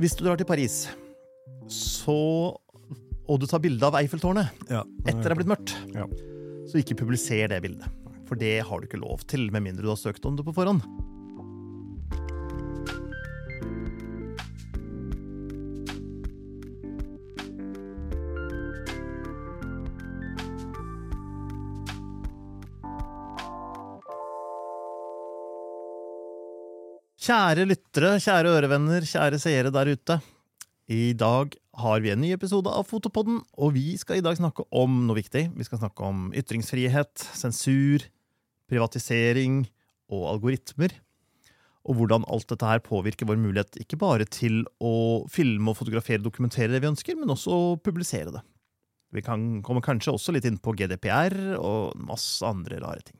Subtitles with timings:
[0.00, 0.88] Hvis du drar til Paris,
[1.70, 2.14] så
[3.24, 6.04] og du tar bilde av Eiffeltårnet Ja, etter det er blitt mørkt, Ja.
[6.68, 7.86] så ikke publiser det bildet.
[8.28, 10.52] For det har du ikke lov til, med mindre du har søkt om det på
[10.56, 10.82] forhånd.
[27.24, 30.18] Kjære lyttere, kjære ørevenner, kjære seere der ute.
[30.92, 34.66] I dag har vi en ny episode av Fotopodden, og vi skal i dag snakke
[34.76, 35.46] om noe viktig.
[35.56, 38.02] Vi skal snakke om ytringsfrihet, sensur,
[38.68, 39.62] privatisering
[40.12, 40.92] og algoritmer.
[41.88, 46.20] Og hvordan alt dette her påvirker vår mulighet ikke bare til å filme og fotografere
[46.20, 48.42] og dokumentere det vi ønsker, men også å publisere det.
[49.16, 53.16] Vi kan kommer kanskje også litt inn på GDPR og masse andre rare ting.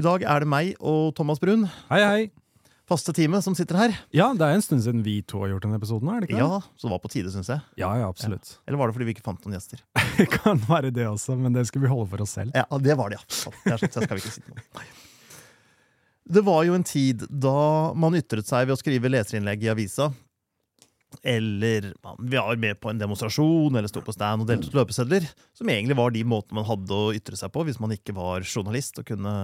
[0.00, 2.43] I dag er det meg og Thomas Brun, Hei, hei!
[2.88, 3.94] Faste teamet, som sitter her.
[4.12, 6.10] Ja, det er en stund siden vi to har gjort denne episoden.
[6.12, 6.40] er det ikke?
[6.42, 7.62] Ja, Så det var på tide, syns jeg.
[7.80, 8.58] ja, ja absolutt.
[8.66, 9.80] Eller var det fordi vi ikke fant noen gjester?
[10.18, 12.52] Det kan være det også, men det skal vi holde for oss selv.
[12.54, 13.24] Ja, det var det, ja.
[13.64, 14.84] Det er sånn, det skal vi ikke si noe.
[16.24, 17.56] Det var jo en tid da
[17.98, 20.06] man ytret seg ved å skrive leserinnlegg i avisa,
[21.22, 25.26] eller man var med på en demonstrasjon eller sto på stand og delte ut løpesedler,
[25.54, 28.40] som egentlig var de måtene man hadde å ytre seg på hvis man ikke var
[28.42, 29.34] journalist og kunne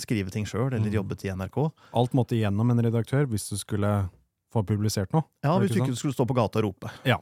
[0.00, 0.96] skrive ting sjøl eller Mm.
[0.98, 1.58] jobbet i NRK.
[1.94, 4.08] Alt måtte igjennom en redaktør hvis du skulle
[4.52, 5.22] få publisert noe.
[5.44, 6.90] Ja, Hvis du ikke ikke skulle stå på gata og rope.
[7.06, 7.18] Ja.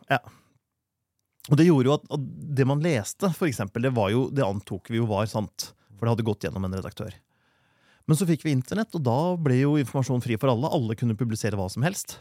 [1.50, 2.20] Og det gjorde jo at, at
[2.56, 5.72] det man leste, for eksempel, det, var jo, det antok vi jo var sant.
[5.96, 7.14] For det hadde gått gjennom en redaktør.
[8.08, 10.68] Men så fikk vi internett, og da ble jo informasjon fri for alle.
[10.72, 12.18] Alle kunne publisere hva som helst.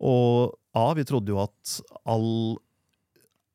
[0.00, 2.58] Og A, vi trodde jo at all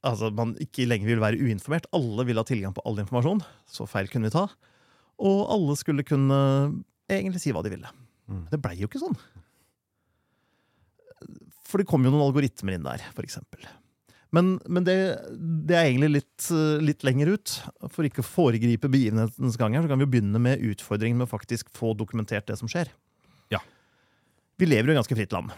[0.06, 1.88] Altså, man ikke lenger ville være uinformert.
[1.98, 3.40] Alle ville ha tilgang på all informasjon.
[3.66, 4.44] Så feil kunne vi ta.
[5.18, 6.36] Og alle skulle kunne
[7.10, 7.90] egentlig si hva de ville.
[8.30, 8.44] Mm.
[8.52, 9.18] Det blei jo ikke sånn.
[11.66, 13.66] For det kom jo noen algoritmer inn der, for eksempel.
[14.36, 14.96] Men, men det,
[15.66, 16.48] det er egentlig litt,
[16.84, 17.58] litt lenger ut.
[17.94, 21.30] For ikke å foregripe begivenhetens gang her, så kan vi jo begynne med utfordringen med
[21.30, 22.92] å faktisk få dokumentert det som skjer.
[23.54, 23.62] Ja.
[24.60, 25.54] Vi lever i et ganske fritt land.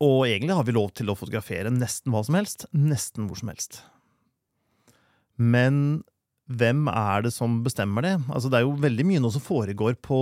[0.00, 3.50] Og egentlig har vi lov til å fotografere nesten hva som helst, nesten hvor som
[3.52, 3.82] helst.
[5.36, 6.00] Men
[6.50, 8.14] hvem er det som bestemmer det?
[8.32, 10.20] Altså, det er jo veldig mye nå som foregår på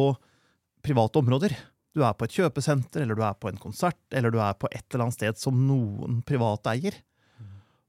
[0.85, 1.55] private områder.
[1.97, 4.69] Du er på et kjøpesenter, eller du er på en konsert, eller du er på
[4.71, 6.99] et eller annet sted som noen private eier.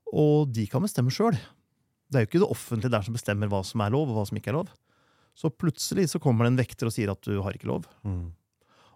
[0.09, 1.37] Og de kan bestemme sjøl.
[2.09, 4.25] Det er jo ikke det offentlige der som bestemmer hva som er lov, og hva
[4.29, 4.71] som ikke er lov.
[5.37, 7.85] Så plutselig så kommer det en vekter og sier at du har ikke lov.
[8.07, 8.31] Mm.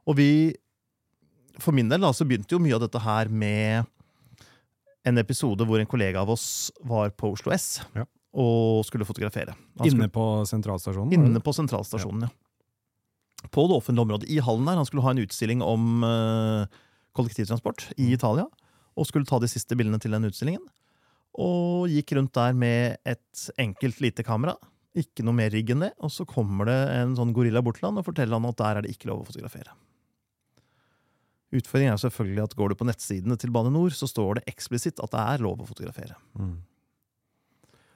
[0.09, 0.31] Og vi
[1.61, 3.85] For min del da, så begynte jo mye av dette her med
[5.05, 8.05] en episode hvor en kollega av oss var på Oslo S Ja.
[8.33, 9.53] og skulle fotografere.
[9.77, 11.11] Han Inne skulle, på sentralstasjonen?
[11.13, 11.43] inne eller?
[11.43, 12.31] på sentralstasjonen, ja.
[13.51, 14.77] På det offentlige området, i hallen der.
[14.79, 16.65] Han skulle ha en utstilling om uh,
[17.13, 18.13] kollektivtransport i Mm.
[18.15, 18.45] Italia.
[18.95, 20.63] Og skulle ta de siste bildene til den utstillingen.
[21.37, 24.55] Og gikk rundt der med et enkelt lite kamera.
[24.95, 25.91] Ikke noe mer rigg enn det.
[25.99, 28.77] Og så kommer det en sånn gorilla bort til han og forteller han at der
[28.77, 29.73] er det ikke lov å fotografere.
[31.53, 34.99] Utfordringen er selvfølgelig at går du på nettsidene til Bane NOR, så står det eksplisitt
[35.03, 36.15] at det er lov å fotografere.
[36.39, 36.55] Mm.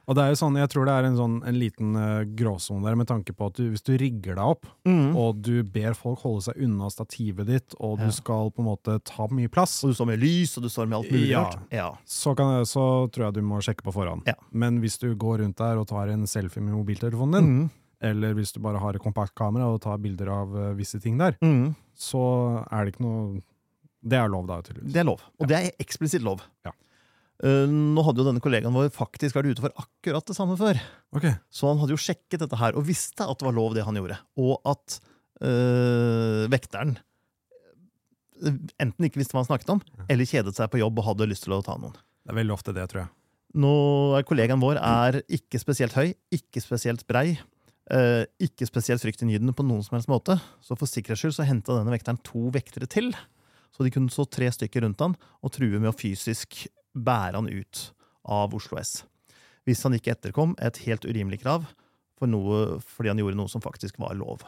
[0.08, 2.80] Og det er jo sånn, Jeg tror det er en, sånn, en liten uh, gråsone
[2.86, 6.22] der, med tanke på at du, hvis du rigger deg opp, og du ber folk
[6.24, 8.06] holde seg unna stativet ditt, og Ja.
[8.08, 10.70] du skal på en måte ta mye plass, Og du står med lys, og du
[10.72, 11.44] står med alt mulig Ja.
[11.44, 11.60] rart.
[11.76, 11.90] Ja.
[12.06, 14.24] så, kan, så tror jeg du må sjekke på forhånd.
[14.54, 17.70] Men hvis du går rundt der og tar en selfie med mobiltelefonen din, Mm.
[18.02, 21.38] Eller hvis du bare har et kompaktkamera og tar bilder av eh, visse ting der,
[21.42, 21.72] Mm.
[21.98, 22.22] så
[22.72, 23.42] er det ikke noe
[24.08, 24.94] Det er lov, da, tydeligvis.
[24.94, 25.24] Det er lov.
[25.42, 26.44] Og det er eksplisitt lov.
[26.64, 26.72] Ja.
[27.44, 30.80] Uh, nå hadde jo denne kollegaen vår faktisk vært ute for akkurat det samme før.
[31.18, 31.34] Okay.
[31.54, 33.98] Så han hadde jo sjekket dette her og visste at det var lov, det han
[34.00, 34.18] gjorde.
[34.42, 35.00] Og at
[35.44, 36.96] uh, vekteren
[38.82, 41.46] enten ikke visste hva han snakket om, eller kjedet seg på jobb og hadde lyst
[41.48, 41.96] til å ta noen.
[41.98, 43.12] Det er veldig ofte det, tror jeg.
[43.58, 43.72] Nå
[44.18, 47.40] er Kollegaen vår er ikke spesielt høy, ikke spesielt brei.
[47.94, 50.38] Eh, ikke spesielt fryktinngytende på noen som helst måte.
[50.64, 53.12] Så for sikkerhets skyld så henta denne vekteren to vektere til.
[53.76, 56.66] Så de kunne stå tre stykker rundt han og true med å fysisk
[56.98, 57.84] bære han ut
[58.28, 59.02] av Oslo S.
[59.68, 61.68] Hvis han ikke etterkom et helt urimelig krav
[62.18, 64.42] for noe, fordi han gjorde noe som faktisk var lov.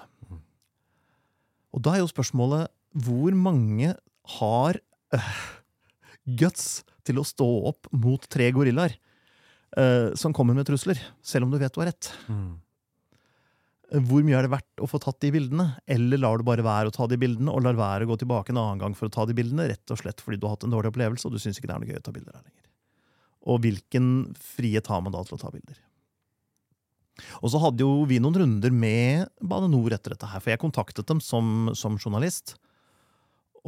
[1.69, 2.71] Og da er jo spørsmålet
[3.05, 3.93] hvor mange
[4.39, 4.79] har
[5.13, 5.35] øh,
[6.39, 8.95] guts til å stå opp mot tre gorillaer
[9.77, 12.09] øh, som kommer med trusler, selv om du vet du har rett?
[13.89, 15.65] Hvor mye er det verdt å få tatt de bildene?
[15.89, 18.53] Eller lar du bare være å ta de bildene, og lar være å gå tilbake
[18.53, 20.65] en annen gang for å ta de bildene, rett og slett fordi du har hatt
[20.67, 22.43] en dårlig opplevelse, og du syns ikke det er noe gøy å ta bilder her
[22.43, 22.67] lenger?
[23.49, 25.79] Og hvilken frihet har man da til å ta bilder?
[27.41, 30.61] Og så hadde jo vi noen runder med Bane NOR etter dette her, for jeg
[30.61, 32.55] kontaktet dem som, som journalist.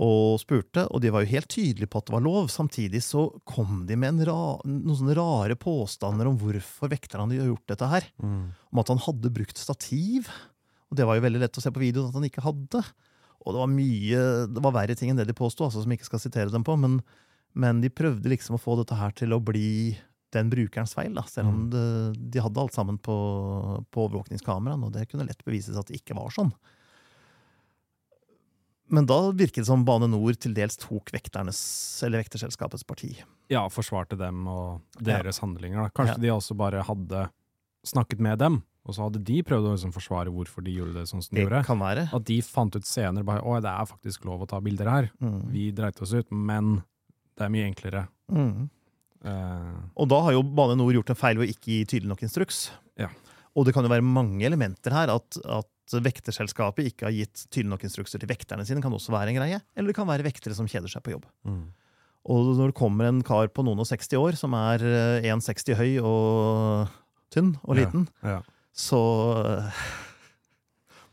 [0.02, 2.48] Og spurte, og de var jo helt tydelige på at det var lov.
[2.50, 7.52] Samtidig så kom de med en ra, noen sånne rare påstander om hvorfor vekterne hadde
[7.52, 8.08] gjort dette her.
[8.18, 8.48] Mm.
[8.74, 10.32] Om at han hadde brukt stativ.
[10.90, 12.82] Og det var jo veldig lett å se på videoen at han ikke hadde.
[13.42, 16.02] Og det var mye, det var verre ting enn det de påsto, altså, som jeg
[16.02, 16.78] ikke skal sitere dem på.
[16.82, 16.98] Men,
[17.54, 19.94] men de prøvde liksom å få dette her til å bli
[20.32, 21.88] den brukerens feil, da, selv om det,
[22.32, 23.16] de hadde alt sammen på,
[23.92, 26.54] på overvåkningskameraene, og det kunne lett bevises at det ikke var sånn.
[28.92, 33.14] Men da virket det som Bane Nor til dels tok vekterselskapets parti.
[33.52, 35.84] Ja, forsvarte dem og deres handlinger.
[35.86, 35.90] Da.
[35.96, 36.22] Kanskje Ja.
[36.22, 37.30] de også bare hadde
[37.86, 41.08] snakket med dem, og så hadde de prøvd å liksom forsvare hvorfor de gjorde det
[41.08, 41.66] sånn som de Det gjorde.
[41.66, 42.14] kan være.
[42.14, 45.12] At de fant ut senere bare at det er faktisk lov å ta bilder her.
[45.22, 45.52] Mm.
[45.52, 46.84] Vi dreit oss ut, men
[47.38, 48.08] det er mye enklere.
[48.32, 48.70] Mm.
[49.24, 52.08] Eh, Og da har jo Bane Nor gjort en feil ved å ikke gi tydelig
[52.10, 52.72] nok instruks.
[52.98, 53.08] Ja.
[53.56, 55.10] Og det kan jo være mange elementer her.
[55.10, 55.68] At, at
[56.00, 59.60] vekterselskapet ikke har gitt tydelig nok instrukser til vekterne sine, kan også være en greie.
[59.76, 61.28] Eller det kan være vektere som kjeder seg på jobb.
[61.48, 61.64] mm.
[62.30, 65.74] Og når det kommer en kar på noen og 60 år som er eh, 1,60
[65.80, 66.92] høy og
[67.34, 68.44] tynn og liten, ja.
[68.78, 69.00] så
[69.42, 69.82] eh,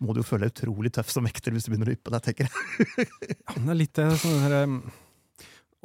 [0.04, 2.26] må du jo føle deg utrolig tøff som vekter hvis du begynner å yppe deg,
[2.26, 3.08] tenker jeg.
[3.32, 4.76] Ja, men det er litt det sånn her, um,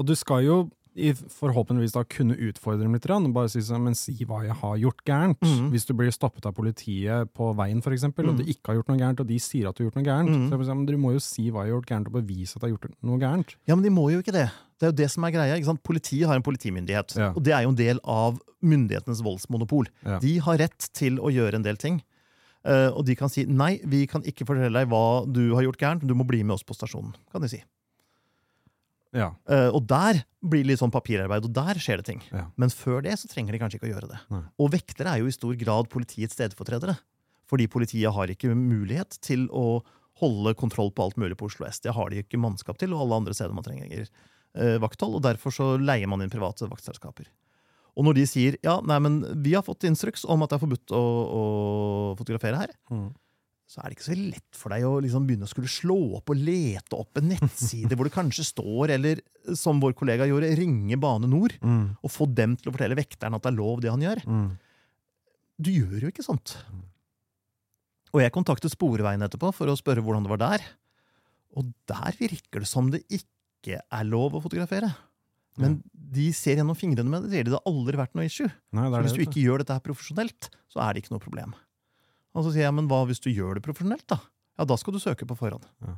[0.01, 0.57] Og du skal jo
[0.95, 5.01] forhåpentligvis da kunne utfordre dem litt, bare si sånn, men si hva jeg har gjort
[5.05, 5.39] gærent.
[5.41, 5.71] Mm.
[5.73, 8.37] Hvis du blir stoppet av politiet på veien, for eksempel, og Mhm.
[8.45, 10.29] du ikke har gjort noe gærent, og de sier at du har gjort noe gærent,
[10.29, 10.49] mm.
[10.49, 12.55] så jeg bare men du må jo si hva jeg har gjort gærent, og bevise
[12.55, 13.55] at jeg har gjort noe gærent.
[13.67, 14.51] Ja, men de må jo ikke det.
[14.79, 15.55] Det er jo det som er greia.
[15.55, 15.83] ikke sant?
[15.83, 17.29] Politiet har en politimyndighet, Ja.
[17.35, 19.87] og det er jo en del av myndighetenes voldsmonopol.
[20.05, 20.19] Ja.
[20.19, 22.01] De har rett til å gjøre en del ting.
[22.65, 25.77] Uh, og de kan si nei, vi kan ikke fortelle deg hva du har gjort
[25.77, 27.13] gærent, du må bli med oss på stasjonen.
[27.29, 27.61] kan de si.
[29.13, 29.29] Ja.
[29.49, 32.21] Uh, og der blir det litt sånn papirarbeid, og der skjer det ting.
[32.33, 32.47] Ja.
[32.59, 34.19] Men før det så trenger de kanskje ikke å gjøre det.
[34.33, 34.43] Nei.
[34.59, 36.97] Og vektere er jo i stor grad politiets stedfortredere.
[37.49, 39.83] Fordi politiet har ikke mulighet til å
[40.21, 41.81] holde kontroll på alt mulig på Oslo S.
[41.83, 45.19] Det har de ikke mannskap til, og alle andre steder man trenger uh, vakthold.
[45.19, 47.29] Og derfor så leier man inn private vaktselskaper.
[47.93, 50.63] Og når de sier ja, nei, men vi har fått instruks om at det er
[50.63, 51.43] forbudt å, å
[52.17, 53.11] fotografere her, Mm.
[53.69, 56.29] Så er det ikke så lett for deg å liksom begynne å skulle slå opp
[56.33, 59.21] og lete opp en nettside hvor det kanskje står, eller
[59.57, 61.95] som vår kollega gjorde, ringe Bane Nor Mm.
[62.03, 64.21] og få dem til å fortelle vekteren at det er lov, det han gjør.
[64.27, 64.49] Mm.
[65.63, 66.57] Du gjør jo ikke sånt.
[68.13, 70.65] Og jeg kontaktet Sporveien etterpå for å spørre hvordan det var der.
[71.57, 74.91] Og der virker det som det ikke er lov å fotografere.
[75.57, 77.43] Men de ser gjennom fingrene med det.
[77.45, 78.49] Det har aldri vært noe issue.
[78.73, 81.53] Nei, Så hvis du ikke gjør dette her profesjonelt, så er det ikke noe problem.
[82.33, 84.19] Og så sier jeg, men hva hvis du gjør det profesjonelt, da?
[84.59, 85.65] Ja, da skal du søke på forhånd.
[85.85, 85.97] Ja.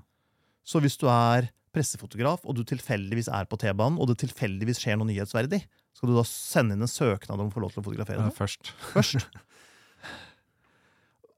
[0.65, 4.99] Så hvis du er pressefotograf, og du tilfeldigvis er på T-banen, og det tilfeldigvis skjer
[4.99, 5.61] noe nyhetsverdig,
[5.95, 8.31] skal du da sende inn en søknad om å få lov til å fotografere ja,
[8.35, 8.71] først.
[8.91, 9.27] først?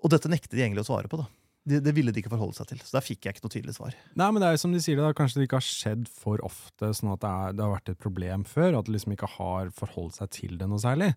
[0.04, 1.26] Og dette nekter de egentlig å svare på, da.
[1.68, 2.80] Det, det ville de ikke forholde seg til.
[2.86, 3.96] Så der fikk jeg ikke noe tydelig svar.
[4.16, 6.06] Nei, men det er jo som de sier det, da, kanskje det ikke har skjedd
[6.14, 9.18] for ofte, sånn at det, er, det har vært et problem før, at det liksom
[9.18, 11.12] ikke har forholdt seg til det noe særlig.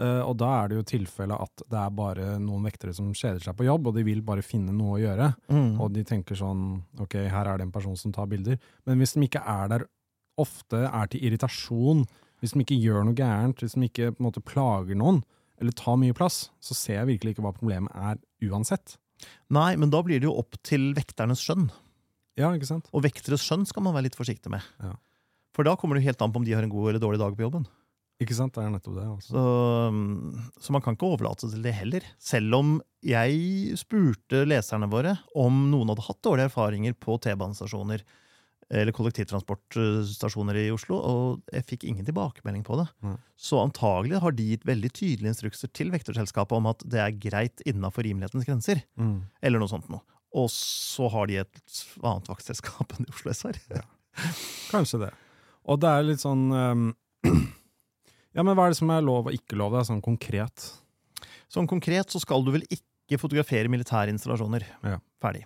[0.00, 3.42] Eh, og da er det jo tilfelle at det er bare noen vektere som kjeder
[3.44, 5.30] seg på jobb, og de vil bare finne noe å gjøre.
[5.82, 6.64] Og de tenker sånn
[7.04, 8.58] ok, her er det en person som tar bilder.
[8.88, 9.86] Men hvis de ikke er der
[10.40, 12.02] ofte, er til irritasjon,
[12.42, 15.22] hvis de ikke gjør noe gærent, hvis de ikke måte plager noen,
[15.62, 18.18] eller tar mye plass, så ser jeg virkelig ikke hva problemet er
[18.50, 18.96] uansett.
[19.54, 21.68] Nei, men da blir det jo opp til vekternes skjønn.
[22.34, 22.90] Ja, ikke sant?
[22.90, 24.66] Og vekteres skjønn skal man være litt forsiktig med.
[24.82, 24.96] Ja.
[25.54, 27.20] For da kommer det jo helt an på om de har en god eller dårlig
[27.22, 27.68] dag på jobben.
[28.24, 28.54] Ikke sant?
[28.56, 29.04] Det er nettopp det.
[29.10, 29.30] Altså.
[29.36, 29.44] Så,
[29.92, 32.04] um, så man kan ikke overlate til det heller.
[32.22, 38.04] Selv om jeg spurte leserne våre om noen hadde hatt dårlige erfaringer på T-banestasjoner
[38.74, 42.86] eller kollektivtransportstasjoner i Oslo, og jeg fikk ingen tilbakemelding på det.
[43.04, 43.18] Mm.
[43.36, 47.60] Så antagelig har de gitt veldig tydelige instrukser til vekterselskapet om at det er greit
[47.68, 49.18] innafor rimelighetens grenser, Mm.
[49.44, 50.00] eller noe sånt noe.
[50.34, 51.60] Og så har de et
[52.02, 53.60] annet vaktselskap enn Oslo SR.
[53.70, 53.84] ja.
[54.72, 55.12] Kanskje det.
[55.68, 56.88] Og det er litt sånn ehm,
[58.34, 59.72] Ja, men hva er det som er lov og ikke lov?
[59.76, 60.68] Det er sånn konkret.
[61.52, 64.64] Sånn konkret så skal du vel ikke fotografere militære installasjoner.
[64.82, 64.98] Ja.
[65.22, 65.44] Ferdig.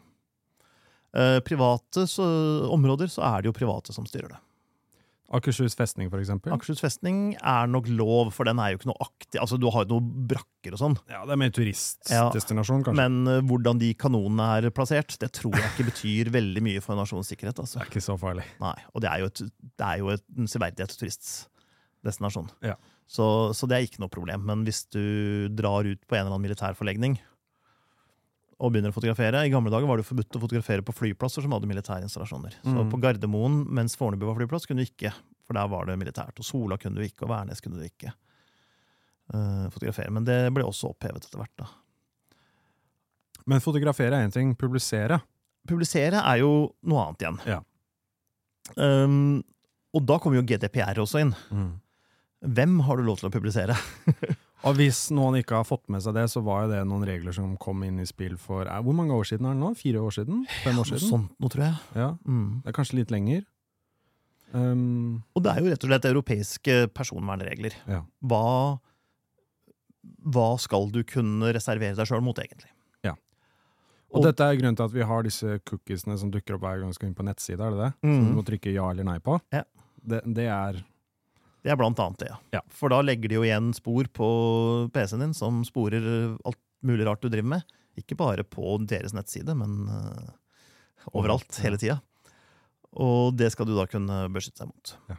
[1.16, 2.24] Eh, private så,
[2.72, 4.40] områder så er det jo private som styrer det.
[5.28, 6.54] Akershus festning, for eksempel.
[6.54, 9.84] Akershus festning er nok lov, for den er jo ikke noe aktiv Altså, du har
[9.84, 12.96] jo noen brakker og sånn, ja, det er mer turistdestinasjon, kanskje.
[13.04, 16.96] men uh, hvordan de kanonene er plassert, det tror jeg ikke betyr veldig mye for
[16.96, 17.58] nasjonens sikkerhet.
[17.60, 17.82] det Altså.
[17.82, 18.46] er ikke så farlig.
[18.62, 19.44] Nei, Og det er jo, et,
[19.76, 20.96] det er jo et, en severdighet
[22.02, 22.48] turistdestinasjon.
[22.62, 22.76] Ja.
[23.08, 23.24] Så,
[23.56, 24.44] så det er ikke noe problem.
[24.46, 27.18] Men hvis du drar ut på en eller annen militærforlegning
[28.58, 31.52] og begynner å fotografere I gamle dager var det forbudt å fotografere på flyplasser som
[31.54, 32.56] hadde militære installasjoner.
[32.64, 32.90] Så Mm.
[32.90, 35.12] på Gardermoen, mens Fornebu var flyplass, kunne du ikke.
[35.46, 36.36] For der var det militært.
[36.38, 38.10] Og Sola kunne du ikke, og Værnes kunne du ikke
[39.32, 40.10] uh, fotografere.
[40.10, 41.54] Men det ble også opphevet etter hvert.
[41.56, 41.68] da.
[43.46, 45.20] Men fotografere er én ting, publisere
[45.68, 47.38] Publisere er jo noe annet igjen.
[47.44, 47.58] Ja.
[48.76, 49.42] Um,
[49.92, 51.34] og da kommer jo GDPR også inn.
[52.44, 53.74] Hvem har du lov til å publisere?
[54.66, 57.34] Og hvis noen ikke har fått med seg det, så var jo det noen regler
[57.34, 59.70] som kom inn i spill for eh, Hvor mange år siden er det nå?
[59.78, 60.44] Fire år siden?
[60.64, 61.08] Fem år Noe siden?
[61.10, 61.76] sånt nå, tror jeg.
[61.98, 62.60] Ja, Mm.
[62.64, 63.44] det er kanskje litt lenger.
[64.54, 67.74] Um, Og det er jo rett og slett europeiske personvernregler.
[67.86, 68.02] Ja.
[68.24, 68.78] Hva,
[70.24, 72.70] hva skal du kunne reservere deg sjøl mot, egentlig?
[73.04, 73.14] Ja.
[74.10, 76.90] og, dette er grunnen til at vi har disse cookiesene som dukker opp hver gang
[76.94, 77.90] du skal inn på nettside, er det det?
[78.02, 78.36] Som du Mm.
[78.38, 79.38] må trykke ja eller nei på?
[79.52, 79.64] Ja.
[80.02, 80.80] Det, det er
[81.64, 82.38] Det er blant annet det, ja.
[82.58, 82.62] Ja.
[82.70, 84.28] For da legger de jo igjen spor på
[84.94, 86.04] PC-en din som sporer
[86.46, 87.78] alt mulig rart du driver med.
[87.98, 90.28] Ikke bare på deres nettside, men uh,
[91.12, 91.98] overalt, hele tida.
[92.98, 94.94] Og det skal du da kunne beskytte seg mot.
[95.10, 95.18] Ja.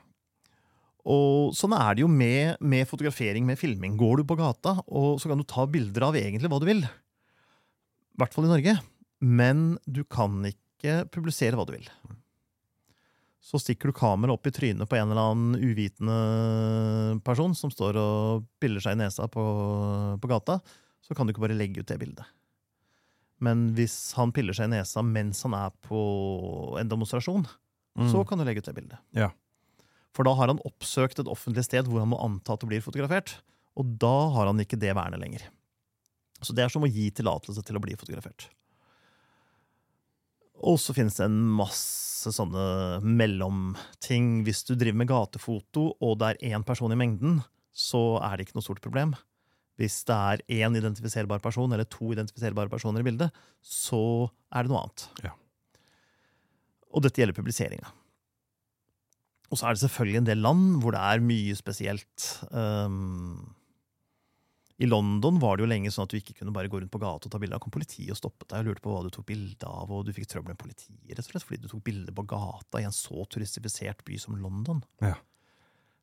[1.10, 3.96] Og sånn er det jo med, med fotografering, med filming.
[4.00, 6.84] Går du på gata, og så kan du ta bilder av egentlig hva du vil.
[6.86, 8.76] I hvert fall i Norge.
[9.20, 11.88] Men du kan ikke publisere hva du vil.
[13.40, 17.98] Så stikker du kameraet opp i trynet på en eller annen uvitende person som står
[18.00, 19.44] og piller seg i nesa på,
[20.20, 20.60] på gata,
[21.00, 22.28] så kan du ikke bare legge ut det bildet.
[23.40, 26.02] Men hvis han piller seg i nesa mens han er på
[26.80, 28.10] en demonstrasjon, mm.
[28.12, 29.00] så kan du legge ut det bildet.
[29.16, 29.32] Ja.
[30.16, 32.84] For da har han oppsøkt et offentlig sted hvor han må anta at du blir
[32.84, 33.38] fotografert,
[33.80, 35.48] og da har han ikke det vernet lenger.
[36.44, 38.50] Så det er som å gi tillatelse til å bli fotografert.
[40.60, 44.42] Og så finnes det en masse sånne mellomting.
[44.48, 47.40] Hvis du driver med gatefoto, og det er én person i mengden,
[47.72, 49.16] så er det ikke noe stort problem.
[49.80, 53.32] Hvis det er én identifiserbar person eller to identifiserbare personer i bildet,
[53.64, 55.06] så er det noe annet.
[55.24, 55.32] Ja.
[56.92, 57.94] Og dette gjelder publiseringa.
[59.50, 62.28] Og så er det selvfølgelig en del land hvor det er mye spesielt.
[62.52, 63.56] Um,
[64.80, 67.02] I London var det jo lenge sånn at du ikke kunne bare gå rundt på
[67.02, 67.58] gata og ta bilde.
[67.58, 70.06] Da kom politiet og stoppet deg og lurte på hva du tok bilde av, og
[70.08, 72.88] du fikk trøbbel med politiet rett og slett fordi du tok bilde på gata i
[72.88, 74.80] en så turistifisert by som London.
[75.04, 75.18] Ja.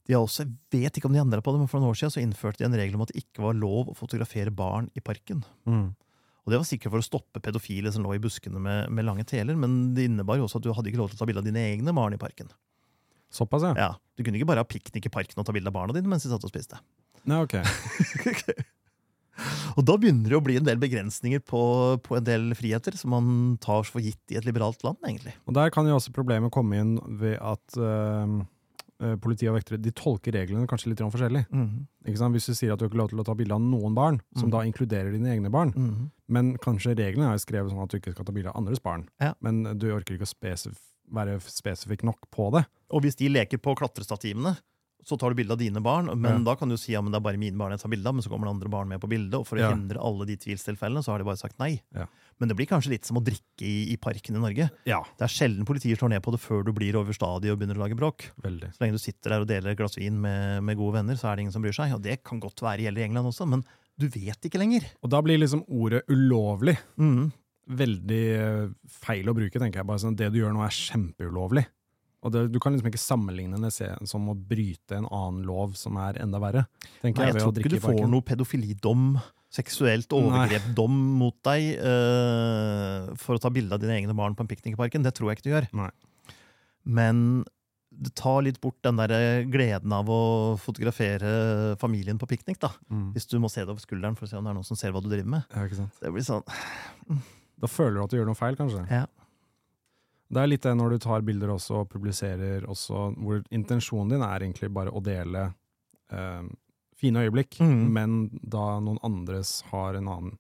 [0.07, 1.99] De har også, jeg vet ikke om de endra på det, men for noen år
[1.99, 4.91] siden så innførte de en regel om at det ikke var lov å fotografere barn
[4.95, 5.41] i parken.
[5.65, 5.89] Mm.
[6.47, 9.25] Og Det var sikkert for å stoppe pedofile som lå i buskene med, med lange
[9.27, 11.43] teler, men det innebar jo også at du hadde ikke lov til å ta bilde
[11.43, 12.53] av dine egne barn i parken.
[13.35, 13.73] Såpass, ja?
[13.75, 16.07] Ja, Du kunne ikke bare ha piknik i parken og ta bilde av barna dine
[16.07, 16.79] mens de satt og spiste.
[17.27, 17.57] Nei, ok.
[19.77, 21.61] Og da begynner det å bli en del begrensninger på,
[22.07, 23.27] på en del friheter som man
[23.61, 25.35] tar for gitt i et liberalt land, egentlig.
[25.45, 28.25] Og der kan jo også problemet komme inn ved at uh,
[29.21, 31.43] politi og vektere de tolker reglene kanskje litt forskjellig.
[32.17, 32.33] Sant?
[32.39, 34.23] Hvis du sier at du ikke har lov til å ta bilde av noen barn,
[34.39, 34.55] som Mhm.
[34.57, 36.11] da inkluderer dine egne barn, Mhm.
[36.33, 39.05] men kanskje reglene er skrevet sånn at du ikke skal ta bilde av andres barn,
[39.21, 39.35] Ja.
[39.43, 40.79] men du orker ikke å spesif
[41.13, 42.65] være spesifikk nok på det.
[42.91, 44.57] Og hvis de leker på klatrestativene,
[45.07, 46.45] så tar du bilde av dine barn, men Ja.
[46.51, 48.15] da kan du si ja, men det er bare mine barn jeg tar bilde av,
[48.17, 49.71] men så kommer det andre barn med på bildet, og for å Ja.
[49.71, 51.81] hindre alle de tvilstilfellene, så har de bare sagt nei.
[51.95, 52.07] Ja.
[52.41, 54.69] Men det blir kanskje litt som å drikke i, i parken i Norge.
[54.85, 57.59] Ja, Det er sjelden politiet slår ned på det før du blir over stadiet og
[57.61, 58.31] begynner å lage bråk.
[58.43, 58.75] veldig.
[58.75, 61.31] Så lenge du sitter der og deler et glass vin med, med gode venner, så
[61.31, 61.95] er det ingen som bryr seg.
[61.95, 63.65] Og det kan godt være gjelder i England også, men
[63.97, 64.85] du vet ikke lenger.
[65.03, 67.33] Og da blir liksom ordet ulovlig mm.
[67.71, 69.87] veldig eh, feil å bruke, tenker jeg.
[69.87, 71.65] Bare sånn, Det du gjør nå er kjempeulovlig.
[72.27, 73.73] Og det, Du kan liksom ikke sammenligne det
[74.11, 76.67] som å bryte en annen lov som er enda verre.
[77.05, 79.09] Nei, jeg jeg tror ikke du får noe pedofilidom,
[79.57, 84.51] seksuelt overgrepdom mot deg uh, for å ta bilde av dine egne barn på en
[84.51, 85.07] piknik i parken.
[85.07, 85.69] Det tror jeg ikke du gjør.
[85.79, 85.93] Nei.
[86.87, 87.23] Men
[87.97, 90.21] det tar litt bort den der gleden av å
[90.61, 92.59] fotografere familien på piknik.
[92.61, 92.73] da.
[92.91, 93.13] Mm.
[93.15, 94.79] Hvis du må se det over skulderen for å se om det er noen som
[94.79, 95.47] ser hva du driver med.
[95.55, 95.87] Ja?
[96.03, 96.45] Det blir sånn,
[97.57, 98.85] Da føler du at du gjør noe feil, kanskje.
[98.91, 99.07] ja.
[100.27, 104.25] Det er litt det når du tar bilder også og publiserer også, hvor intensjonen din
[104.27, 105.45] er egentlig bare å dele
[106.11, 106.49] eh,
[106.99, 107.85] fine øyeblikk, mm.
[107.95, 110.37] men da noen andres har en annen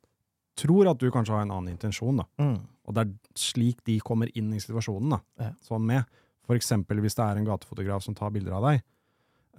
[0.56, 2.24] Tror at du kanskje har en annen intensjon, da.
[2.40, 2.54] Mm.
[2.88, 5.18] Og det er slik de kommer inn i situasjonen, da.
[5.42, 5.48] Ja.
[5.60, 6.06] Sånn med.
[6.48, 8.80] For eksempel hvis det er en gatefotograf som tar bilder av deg,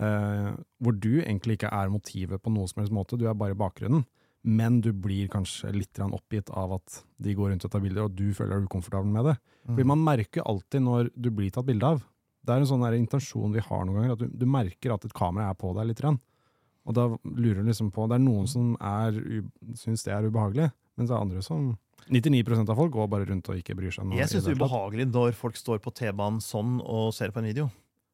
[0.01, 0.48] eh,
[0.81, 4.07] hvor du egentlig ikke er motivet på noen som helst måte, du er bare bakgrunnen,
[4.44, 8.15] men du blir kanskje litt oppgitt av at de går rundt og tar bilder, og
[8.15, 9.36] du føler deg ukomfortabel med det.
[9.67, 12.06] Fordi man merker alltid når du blir tatt bilde av.
[12.48, 15.15] Det er en sånn intensjon vi har noen ganger, at du, du merker at et
[15.17, 16.03] kamera er på deg litt.
[16.88, 19.17] Og da lurer du liksom på Det er noen som er,
[19.75, 21.74] syns det er ubehagelig, mens det er andre som
[22.08, 24.13] 99% av folk går bare rundt og ikke bryr seg.
[24.15, 27.50] Jeg syns det er ubehagelig når folk står på T-banen sånn og ser på en
[27.50, 27.67] video.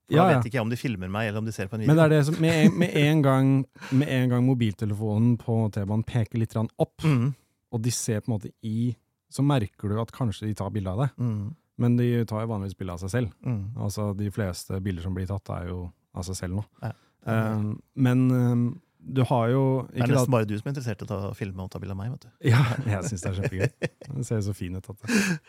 [0.09, 1.77] For Ja, Da vet ikke jeg om de filmer meg, eller om de ser på
[1.77, 1.87] en video.
[1.93, 3.51] Men det er det som, med, en, med, en gang,
[3.91, 7.33] med en gang mobiltelefonen på T-banen peker litt opp, Mm.
[7.71, 8.95] og de ser på en måte i,
[9.31, 11.09] så merker du at kanskje de tar bilde av deg.
[11.17, 11.55] Mm.
[11.81, 13.31] Men de tar jo vanligvis bilde av seg selv.
[13.45, 13.63] Mm.
[13.81, 16.65] Altså De fleste bilder som blir tatt, er jo av seg selv nå.
[16.83, 16.91] Ja.
[17.25, 21.01] Um, men um, du har jo Det er nesten da, bare du som er interessert
[21.01, 22.11] i å ta, filme og ta bilde av meg.
[22.11, 22.49] vet du.
[22.51, 23.89] Ja, jeg syns det er kjempegøy.
[24.19, 24.89] Det ser så fin ut.
[24.91, 25.39] At det.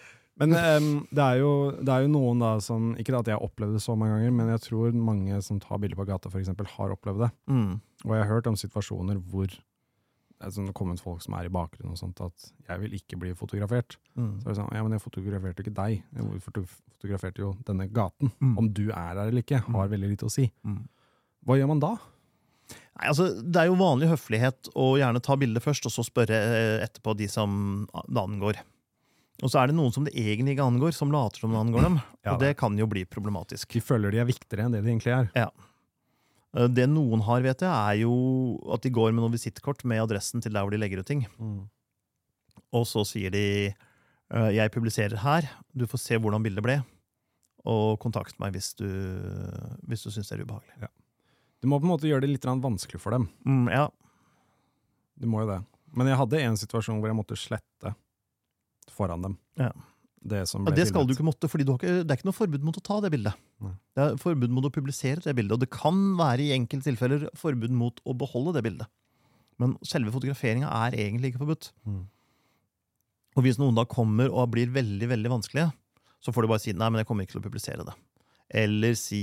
[0.40, 3.44] Men um, det, er jo, det er jo noen da som Ikke at jeg har
[3.46, 6.42] opplevd det så mange ganger, men jeg tror mange som tar bilder på gata, for
[6.42, 7.30] eksempel, har opplevd det.
[7.46, 7.76] Mm.
[8.04, 9.54] Og jeg har hørt om situasjoner hvor
[10.42, 13.18] sånn, det har kommet folk som er i bakgrunnen og sånt, at 'jeg vil ikke
[13.20, 13.96] bli fotografert'.
[14.16, 14.40] Mm.
[14.40, 18.32] Så er det sånn, ja, men jeg fotograferte ikke deg, jeg fotograferte jo denne gaten.
[18.40, 18.58] Mm.
[18.58, 20.50] Om du er der eller ikke, har veldig lite å si.
[20.64, 20.82] Mm.
[21.46, 21.96] Hva gjør man da?
[22.94, 26.34] Nei, altså, det er jo vanlig høflighet å gjerne ta bildet først, og så spørre
[26.34, 28.60] eh, etterpå de som det angår.
[29.42, 31.88] Og så er det noen som det egentlig ikke angår, som later som det angår
[31.88, 31.96] dem.
[32.22, 33.72] Ja, og det kan jo bli problematisk.
[33.74, 35.30] De føler de er viktigere enn det de egentlig er.
[35.34, 35.48] Ja.
[36.70, 38.14] Det noen har, vet jeg, er jo
[38.70, 41.24] at de går med noen visittkort med adressen til der hvor de legger ut ting.
[42.74, 46.84] Og så sier de eh, 'jeg publiserer her, du får se hvordan bildet ble',
[47.66, 48.86] og kontakt meg hvis du,
[49.82, 50.88] hvis du syns det er ubehagelig.
[51.60, 53.28] Du må på en måte gjøre det litt vanskelig for dem.
[53.46, 53.88] Mm, ja.
[55.16, 55.60] Du må jo det.
[55.96, 57.94] Men jeg hadde en situasjon hvor jeg måtte slette
[58.92, 59.36] foran dem.
[59.60, 59.72] Ja.
[60.24, 62.76] Det som Ja, det skal du ikke måtte, ikke, det er ikke noe forbud mot
[62.80, 63.36] å ta det bildet.
[63.60, 63.74] Nei.
[63.92, 67.26] Det er forbud mot å publisere det bildet, og det kan være i enkelte tilfeller
[67.36, 68.88] forbud mot å beholde det bildet.
[69.60, 71.70] Men selve fotograferinga er egentlig ikke forbudt.
[71.84, 72.02] Mm.
[73.34, 75.68] Og hvis noen da kommer og blir veldig veldig vanskelige,
[76.24, 77.94] så får du bare si nei, men jeg kommer ikke til å publisere det.
[78.64, 79.22] Eller si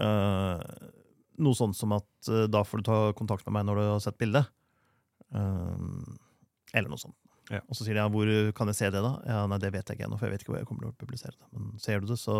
[0.00, 0.60] øh,
[1.44, 4.02] noe sånt som at øh, da får du ta kontakt med meg når du har
[4.04, 4.48] sett bildet.
[5.36, 5.76] Øh,
[6.72, 7.18] eller noe sånt.
[7.52, 7.60] Ja.
[7.70, 9.12] Og så sier de ja, hvor kan jeg se det, da?
[9.28, 10.92] Ja, Nei, det vet jeg ikke ennå, for jeg vet ikke hvor jeg kommer til
[10.92, 11.48] å publisere det.
[11.54, 12.36] Men ser du det, så,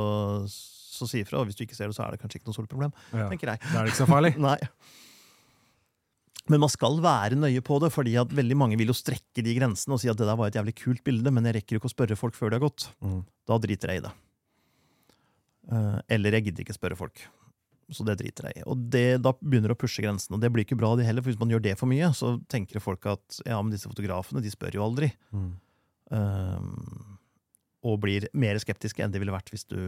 [0.50, 1.40] så si ifra.
[1.40, 2.94] Og hvis du ikke ser det, så er det kanskje ikke noe stort problem.
[3.14, 3.28] Ja.
[3.30, 3.62] tenker jeg.
[3.68, 4.34] Da er det ikke så farlig.
[4.48, 4.58] Nei.
[6.50, 9.54] Men man skal være nøye på det, fordi at veldig mange vil jo strekke de
[9.56, 11.82] grensene og si at det der var et jævlig kult bilde, men jeg rekker jo
[11.82, 12.86] ikke å spørre folk før det har gått.
[13.02, 13.24] Mm.
[13.50, 14.12] Da driter jeg i det.
[15.66, 17.24] Eh, eller jeg gidder ikke spørre folk.
[17.92, 18.64] Så det driter jeg i.
[18.66, 21.22] Og det, da begynner det å pushe grensen, og det blir ikke bra det heller,
[21.22, 24.42] for hvis man gjør det for mye, så tenker folk at ja, men disse fotografene,
[24.42, 25.12] de spør jo aldri.
[25.30, 25.52] Mm.
[26.10, 27.18] Um,
[27.86, 29.78] og blir mer skeptiske enn de ville vært hvis du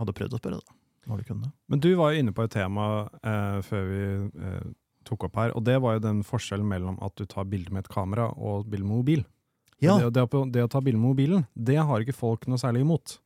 [0.00, 0.78] hadde prøvd å spørre, da.
[1.04, 1.50] Når du kunne.
[1.68, 2.84] Men du var jo inne på et tema
[3.20, 4.04] eh, før vi
[4.40, 4.68] eh,
[5.04, 7.84] tok opp her, og det var jo den forskjellen mellom at du tar bilde med
[7.84, 9.26] et kamera og bilde med mobil.
[9.84, 12.86] Ja, Det, det, det å ta bilde med mobilen, det har ikke folk noe særlig
[12.86, 13.18] imot.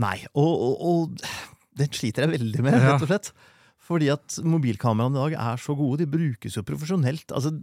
[0.00, 3.30] Nei, og, og, og den sliter jeg veldig med, rett og slett.
[3.90, 6.02] Fordi at mobilkameraene i dag er så gode.
[6.02, 7.32] De brukes jo profesjonelt.
[7.34, 7.54] Altså,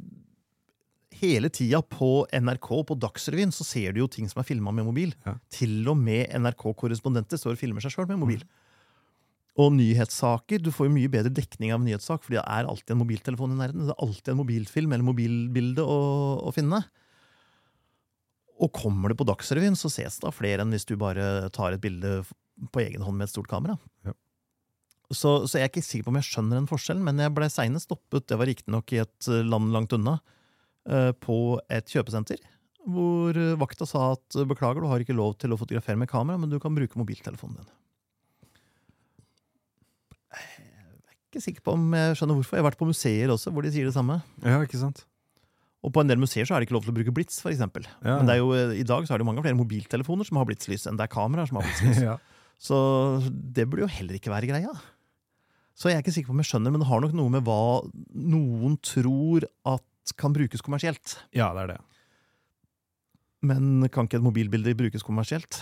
[1.22, 4.88] hele tida på NRK, på Dagsrevyen, så ser du jo ting som er filma med
[4.90, 5.14] mobil.
[5.28, 5.38] Ja.
[5.54, 8.44] Til og med NRK-korrespondenter står og filmer seg sjøl med mobil.
[9.58, 10.62] Og nyhetssaker.
[10.62, 13.56] Du får jo mye bedre dekning av en nyhetssak, fordi det er alltid en mobiltelefon
[13.56, 13.88] i nærheten.
[13.88, 16.02] Det er alltid en mobilfilm eller mobilbilde å,
[16.46, 16.84] å finne.
[18.58, 21.74] Og kommer det på Dagsrevyen, så ses det av flere enn hvis du bare tar
[21.74, 22.20] et bilde
[22.74, 23.78] på egen hånd med et stort kamera.
[24.08, 24.16] Ja.
[25.14, 27.48] Så, så jeg er ikke sikker på om jeg skjønner den forskjellen, men jeg ble
[27.52, 30.18] seinest stoppet, det var riktignok i et eh, land langt unna,
[30.90, 31.38] eh, på
[31.72, 32.44] et kjøpesenter.
[32.88, 36.40] Hvor eh, vakta sa at beklager, du har ikke lov til å fotografere med kamera,
[36.42, 37.74] men du kan bruke mobiltelefonen din.
[40.38, 42.58] Jeg er ikke sikker på om jeg skjønner hvorfor.
[42.58, 44.20] Jeg har vært på museer også, hvor de sier det samme.
[44.44, 45.06] Ja, ikke sant?
[45.86, 47.86] Og på en del museer så er det ikke lov til å bruke blits, eksempel.
[48.02, 48.18] Ja.
[48.18, 50.88] Men det er jo, i dag så er det mange flere mobiltelefoner som har blitslys,
[50.90, 52.02] enn det er kameraer som har blitslys.
[52.10, 52.18] ja.
[52.58, 52.78] Så
[53.30, 54.72] det burde jo heller ikke være greia.
[55.78, 57.46] Så jeg er ikke sikker på om jeg skjønner, men det har nok noe med
[57.46, 57.60] hva
[58.18, 61.18] noen tror at kan brukes kommersielt.
[61.36, 61.82] ja, det er det.
[63.46, 65.60] Men kan ikke et mobilbilde brukes kommersielt?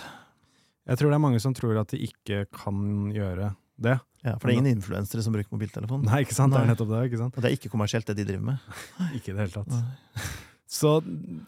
[0.86, 3.50] Jeg tror det er mange som tror at de ikke kan gjøre
[3.82, 3.98] det.
[4.24, 6.06] Ja, For det er ingen influensere som bruker mobiltelefon.
[6.06, 6.54] Nei, ikke sant?
[6.54, 7.02] Det er nettopp det.
[7.10, 7.36] ikke sant?
[7.36, 8.70] Og det er ikke kommersielt, det de driver med.
[9.18, 10.32] Ikke i det hele tatt.
[10.76, 10.90] Så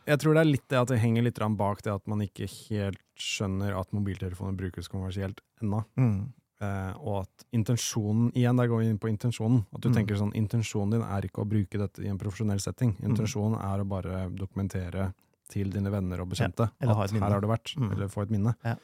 [0.09, 2.49] jeg tror det er litt det at det henger litt bak det at man ikke
[2.69, 5.83] helt skjønner at mobiltelefoner brukes kommersielt ennå.
[5.99, 6.33] Mm.
[6.61, 9.65] Eh, og at intensjonen Igjen, der går vi inn på intensjonen.
[9.75, 9.95] At du Mm.
[9.95, 12.97] tenker sånn, Intensjonen din er ikke å bruke dette i en profesjonell setting.
[13.03, 15.13] Intensjonen er å bare dokumentere
[15.49, 17.93] til dine venner og bekjente eller at her har du vært, Mm.
[17.93, 18.55] eller få et minne.
[18.65, 18.77] Ja.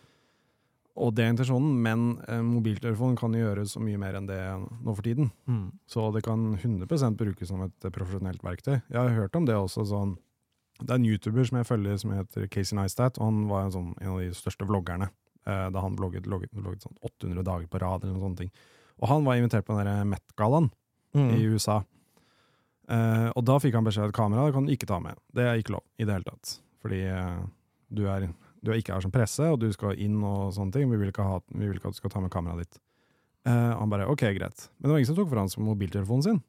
[0.96, 4.38] Og det er intensjonen, men eh, mobiltelefonen kan gjøre så mye mer enn det
[4.84, 5.32] nå for tiden.
[5.48, 5.72] Mm.
[5.88, 8.82] Så det kan 100% brukes som et profesjonelt verktøy.
[8.88, 10.16] Jeg har hørt om det også sånn
[10.84, 13.72] Det er en YouTuber som jeg følger som heter Casey Neistat, og han var en,
[13.74, 15.08] sånn, en av de største vloggerne.
[15.46, 18.52] Eh, da han vlogget, vlogget, vlogget sånn 800 dager på rad eller noen sånne ting.
[19.00, 20.70] Og han var invitert på den Met-gallaen
[21.14, 21.28] Mm.
[21.36, 21.76] i USA.
[22.90, 25.14] Eh, og da fikk han beskjed om at kameraet kan du ikke ta med.
[25.32, 26.56] Det er ikke lov i det hele tatt.
[26.82, 27.44] Fordi eh,
[27.94, 28.26] du, er,
[28.66, 30.90] du er ikke her som presse, og du skal inn og sånne ting.
[30.90, 32.80] Vi vil ikke, ha, vi vil ikke at du skal ta med kameraet ditt.
[33.48, 34.66] Eh, han bare ok, greit.
[34.80, 36.42] Men det var ingen som tok for hans mobiltelefonen sin.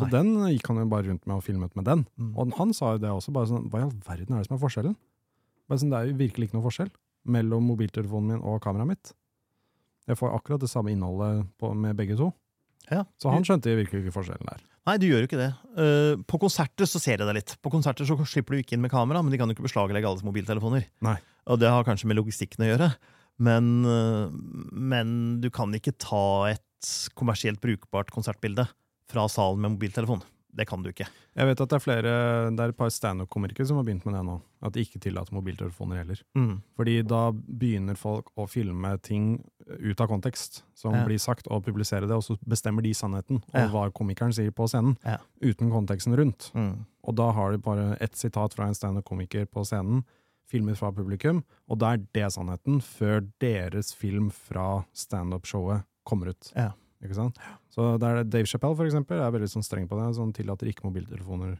[0.00, 0.14] Så Nei.
[0.16, 2.04] den gikk han jo bare rundt med og filmet med den.
[2.16, 2.32] Mm.
[2.34, 4.56] Og han sa jo det også, bare sånn Hva i all verden er det som
[4.56, 4.96] er forskjellen?
[5.70, 6.92] Bare sånn, Det er jo virkelig ikke noe forskjell
[7.30, 9.12] mellom mobiltelefonen min og kameraet mitt.
[10.08, 12.30] Jeg får akkurat det samme innholdet på, med begge to.
[12.90, 13.04] Ja.
[13.20, 14.64] Så han skjønte virkelig ikke forskjellen der.
[14.88, 15.50] Nei, du gjør jo ikke det.
[15.76, 17.54] Uh, på konserter så ser jeg deg litt.
[17.62, 20.08] På konserter så slipper du ikke inn med kamera, men de kan jo ikke beslaglegge
[20.08, 20.88] alles mobiltelefoner.
[21.04, 21.18] Nei.
[21.52, 22.90] Og det har kanskje med logistikken å gjøre.
[23.44, 24.32] Men, uh,
[24.72, 25.12] men
[25.44, 28.64] du kan ikke ta et kommersielt brukbart konsertbilde
[29.10, 30.22] fra salen med mobiltelefon.
[30.52, 31.06] Det kan du ikke.
[31.38, 32.12] Jeg vet at det er flere,
[32.50, 34.32] det er et par standup-komikere som har begynt med det nå.
[34.66, 36.18] At de ikke tillater mobiltelefoner heller.
[36.34, 36.56] Mm.
[36.74, 39.28] Fordi da begynner folk å filme ting
[39.78, 41.04] ut av kontekst som Ja.
[41.06, 43.68] blir sagt, og publisere det, og så bestemmer de sannheten og Ja.
[43.68, 45.18] hva komikeren sier på scenen, Ja.
[45.40, 46.50] uten konteksten rundt.
[46.52, 46.84] Mm.
[47.04, 50.02] Og da har de bare ett sitat fra en standup-komiker på scenen,
[50.50, 56.52] filmet fra publikum, og da er det sannheten, før deres film fra standup-showet kommer ut.
[56.56, 56.72] Ja.
[57.02, 57.36] Ikke sant?
[57.72, 60.68] Så det er Dave Chappelle for eksempel, er veldig sånn streng på det, sånn tillater
[60.68, 61.54] ikke mobiltelefoner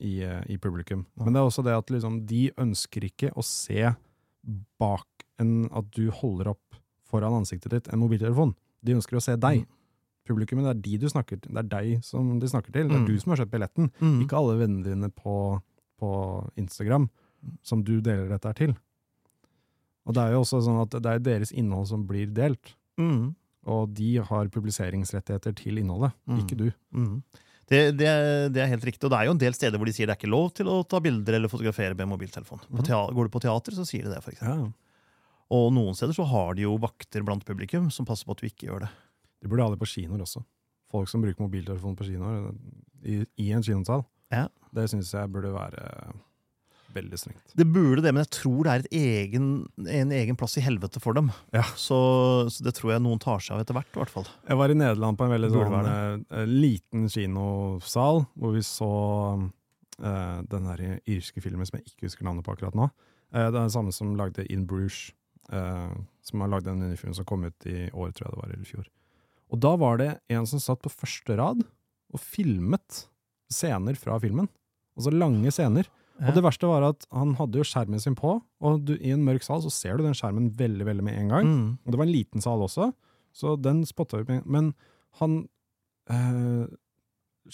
[0.00, 1.04] i, eh, i publikum.
[1.16, 3.90] Men det er også det at liksom, de ønsker ikke å se
[4.80, 5.06] bak
[5.40, 8.54] en, at du holder opp foran ansiktet ditt en mobiltelefon.
[8.84, 9.64] De ønsker å se deg.
[9.64, 9.74] Mm.
[10.28, 11.52] Publikummet, det er de du snakker til.
[11.56, 12.88] Det er deg som de snakker til.
[12.88, 13.06] Det er Mm.
[13.06, 13.90] du som har kjøpt billetten.
[14.00, 14.18] Mm.
[14.24, 15.60] Ikke alle vennene dine på,
[15.98, 16.10] på
[16.56, 17.08] Instagram
[17.62, 18.76] som du deler dette her til.
[20.06, 22.74] Og det er jo også sånn at det er deres innhold som blir delt.
[22.98, 23.34] Mm.
[23.68, 26.38] Og de har publiseringsrettigheter til innholdet, Mm.
[26.40, 26.66] ikke du.
[26.96, 27.22] Mm.
[27.68, 28.08] Det, det,
[28.54, 29.04] det er helt riktig.
[29.04, 30.70] Og det er jo en del steder hvor de sier det er ikke lov til
[30.72, 32.62] å ta bilder eller fotografere med mobiltelefon.
[32.64, 33.14] På Mhm.
[33.14, 34.22] går du på teater, så sier de det.
[34.24, 34.70] For eksempel.
[34.70, 34.72] Ja.
[35.50, 38.46] og noen steder så har de jo vakter blant publikum som passer på at du
[38.48, 38.88] ikke gjør det.
[39.42, 40.42] De burde ha det på kinoer også.
[40.90, 42.54] Folk som bruker mobiltelefon på kinoer,
[43.04, 44.04] i, i en kinosal.
[44.32, 44.48] Ja.
[44.74, 46.12] Det syns jeg burde være
[46.98, 47.54] veldig strengt.
[47.58, 49.48] Det burde det, men jeg tror det er et egen,
[49.88, 51.30] en egen plass i helvete for dem.
[51.56, 51.64] Ja.
[51.78, 51.98] Så,
[52.52, 53.90] så det tror jeg noen tar seg av etter hvert.
[53.94, 54.28] i hvert fall.
[54.48, 58.92] Jeg var i Nederland på en veldig sånn, eh, liten kinosal, hvor vi så
[60.02, 62.90] eh, den der irske filmen som jeg ikke husker navnet på akkurat nå.
[63.32, 65.10] Eh, det er den samme som lagde In Bruges,
[65.52, 68.52] eh, som har lagd en minifilm som kom ut i år, tror jeg det var,
[68.52, 68.88] eller i fjor.
[69.48, 71.64] Og da var det en som satt på første rad
[72.12, 73.04] og filmet
[73.52, 74.48] scener fra filmen.
[74.98, 75.88] Altså lange scener.
[76.18, 79.22] Og det verste var at han hadde jo skjermen sin på, og du, i en
[79.26, 81.46] mørk sal så ser du den skjermen veldig veldig med en gang.
[81.46, 81.68] Mm.
[81.84, 82.90] Og det var en liten sal også,
[83.38, 84.48] så den spotta vi med.
[84.50, 84.72] Men
[85.20, 85.40] han
[86.10, 86.66] øh,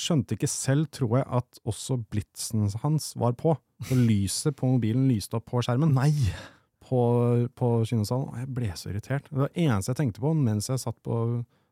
[0.00, 3.56] skjønte ikke selv, tror jeg, at også blitsen hans var på.
[3.84, 6.12] Så lyset på mobilen lyste opp på skjermen Nei!
[6.84, 7.00] på,
[7.56, 8.30] på kinosalen.
[8.30, 9.28] Og jeg ble så irritert.
[9.30, 11.20] Det var det eneste jeg tenkte på mens jeg satt, på,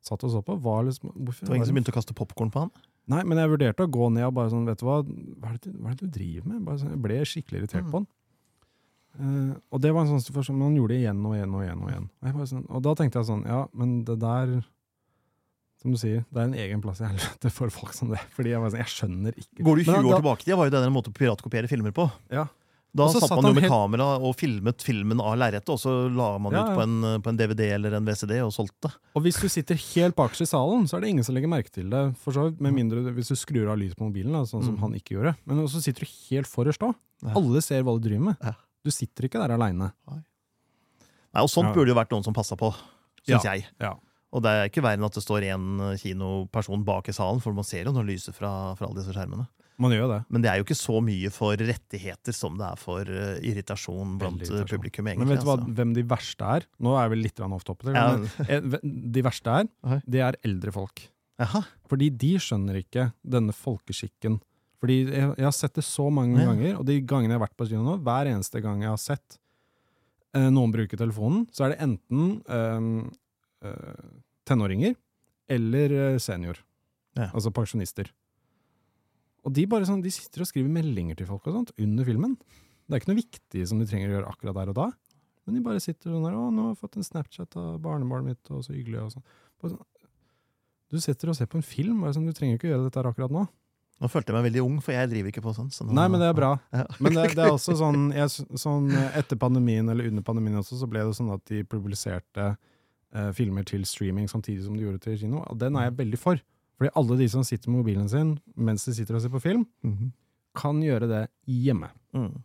[0.04, 2.52] satt og så på, var liksom hvorfor, Det var ingen som begynte å kaste popkorn
[2.52, 2.72] på han?
[3.10, 5.56] Nei, men jeg vurderte å gå ned og bare sånn, vet du hva, hva er
[5.58, 6.60] det, hva er det du driver med?
[6.66, 8.06] Bare sånn, jeg ble skikkelig irritert på han.
[9.12, 11.82] Uh, og det var en sånn men han gjorde det igjen og igjen og igjen.
[11.82, 12.06] Og igjen.
[12.30, 14.54] Og, sånn, og da tenkte jeg sånn, ja, men det der,
[15.82, 18.22] som du sier, det er en egen plass i helvete for folk som det.
[18.36, 19.66] Fordi jeg sånn, jeg skjønner ikke.
[19.66, 21.18] Går du 20 Men år da- tilbake i tid, var jo det en måte å
[21.18, 22.06] piratkopiere filmer på.
[22.32, 22.46] Ja.
[22.94, 25.92] Da satt satt man jo med helt- kamera og filmet filmen av lerretet, og så
[26.12, 28.90] la man Ja, ut på en, på en DVD eller en VCD og solgte.
[29.16, 31.72] Og hvis du sitter helt bakerst i salen, så er det ingen som legger merke
[31.72, 32.02] til det.
[32.20, 34.76] For så vidt, Med mindre hvis du skrur av lyset på mobilen, da, sånn som
[34.76, 34.80] Mm.
[34.84, 35.36] han ikke gjorde.
[35.46, 36.94] Men så sitter du helt forrest òg.
[37.24, 37.32] Ja.
[37.34, 38.54] Alle ser hva du driver med.
[38.84, 39.92] Du sitter ikke der aleine.
[41.32, 42.74] Nei, og sånt burde jo vært noen som passa på,
[43.26, 43.64] syns jeg.
[43.80, 43.94] Ja.
[44.32, 47.52] Og det er ikke verre enn at det står én kinoperson bak i salen, for
[47.56, 49.46] man ser jo noe lyset fra, fra alle disse skjermene.
[49.80, 50.18] Man gjør det.
[50.28, 54.18] Men det er jo ikke så mye for rettigheter som det er for uh, irritasjon
[54.20, 54.68] blant eh, irritasjon.
[54.76, 55.04] publikum.
[55.08, 55.72] Men vet du hva, altså.
[55.78, 56.66] hvem de verste er?
[56.78, 57.88] Nå er jeg vel litt off topic.
[57.96, 58.06] Ja.
[58.48, 58.78] eh,
[59.16, 59.70] De verste er,
[60.06, 61.04] det er eldre folk.
[61.42, 61.62] Aha.
[61.90, 64.40] Fordi de skjønner ikke denne folkeskikken.
[64.82, 66.48] Fordi jeg, jeg har sett det så mange Ja.
[66.52, 68.98] ganger, og de gangene jeg har vært på kino nå, hver eneste gang jeg har
[69.00, 69.38] sett
[70.34, 74.10] eh, noen bruke telefonen, så er det enten eh, eh,
[74.48, 74.94] tenåringer
[75.52, 76.58] eller senior.
[77.18, 77.30] Ja.
[77.34, 78.08] Altså pensjonister.
[79.42, 82.36] Og de bare sånn, de sitter og skriver meldinger til folk og sånt under filmen.
[82.86, 84.90] Det er ikke noe viktig som de trenger å gjøre akkurat der og da.
[85.46, 88.24] Men de bare sitter sånn der 'Å, nå har jeg fått en Snapchat av barnebarnet
[88.36, 89.24] mitt, og så hyggelig', og sånn.
[89.62, 89.78] Sånn.
[90.92, 93.10] Du sitter og ser på en film, bare sånn, du trenger ikke gjøre dette her
[93.10, 93.48] akkurat nå.
[94.02, 95.70] Nå følte jeg meg veldig ung, for jeg driver ikke på sånn.
[95.72, 96.60] Så nå- Nei, men det er bra.
[96.72, 96.86] Ja.
[97.00, 98.28] Men det, det er også sånn, jeg,
[98.58, 102.56] sånn Etter pandemien, eller under pandemien også, så ble det sånn at de publiserte
[103.14, 105.44] eh, filmer til streaming samtidig som de gjorde til kino.
[105.48, 106.40] Og den er jeg veldig for.
[106.82, 109.62] Fordi alle de som sitter med mobilen sin mens de sitter og ser på film,
[109.86, 110.10] Mhm.
[110.58, 111.88] kan gjøre det hjemme.
[112.12, 112.42] Mm.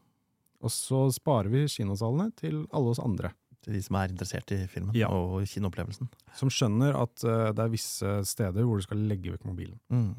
[0.62, 3.32] Og så sparer vi kinosalene til alle oss andre.
[3.66, 5.08] Til de som er interessert i filmen Ja.
[5.10, 6.08] og kinoopplevelsen.
[6.38, 9.80] Som skjønner at uh, det er visse steder hvor du skal legge vekk mobilen.
[9.92, 10.14] Mm.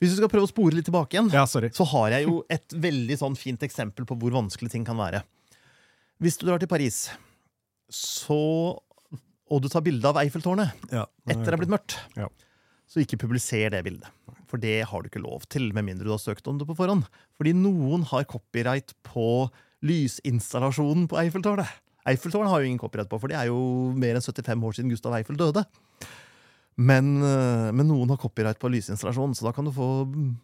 [0.00, 2.68] Hvis du skal prøve å spore litt tilbake igjen, Ja, så har jeg jo et
[2.86, 5.22] veldig sånn fint eksempel på hvor vanskelig ting kan være.
[6.22, 7.10] Hvis du drar til Paris,
[7.90, 8.78] så,
[9.50, 12.28] og du tar bilde av Eiffeltårnet Ja, etter det er blitt mørkt, Ja.
[12.90, 14.08] Så ikke publiser det bildet.
[14.50, 16.74] For det har du ikke lov til, med mindre du har søkt om det på
[16.78, 17.04] forhånd.
[17.38, 19.46] Fordi noen har copyright på
[19.86, 21.70] lysinstallasjonen på Eiffeltårnet.
[22.10, 23.60] Eiffeltårnet har jo ingen copyright på, for det er jo
[23.94, 25.62] mer enn 75 år siden Gustav Eiffel døde.
[26.80, 29.88] Men, eh, men noen har copyright på lysinstallasjonen, så da kan du få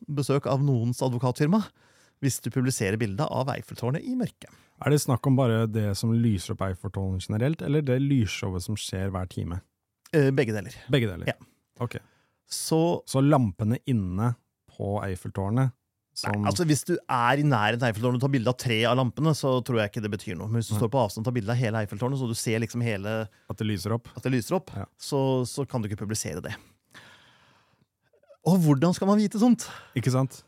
[0.07, 1.63] besøk av noens advokatfirma
[2.25, 4.53] hvis du publiserer bilde av Eiffeltårnet i mørket.
[4.85, 8.77] Er det snakk om bare det som lyser opp Eiffeltårnet generelt, eller det lysshowet som
[8.79, 9.63] skjer hver time?
[10.13, 10.77] Eh, Begge deler.
[10.93, 11.33] Begge deler.
[11.33, 11.37] Ja.
[11.81, 11.99] Ok.
[12.47, 14.35] Så Så lampene inne
[14.77, 15.73] på Eiffeltårnet
[16.17, 18.79] som Nei, altså Hvis du er i nærheten av Eiffeltårnet og tar bilde av tre
[18.89, 20.49] av lampene, så tror jeg ikke det betyr noe.
[20.49, 22.63] Men hvis du står på avstand og tar bilde av hele Eiffeltårnet, så du ser
[22.65, 24.09] liksom hele At det lyser opp?
[24.17, 24.87] at det lyser opp, Ja.
[24.97, 26.55] så, så kan du ikke publisere det.
[28.47, 29.67] Og hvordan skal man vite sånt?
[29.99, 30.45] Ikke sant?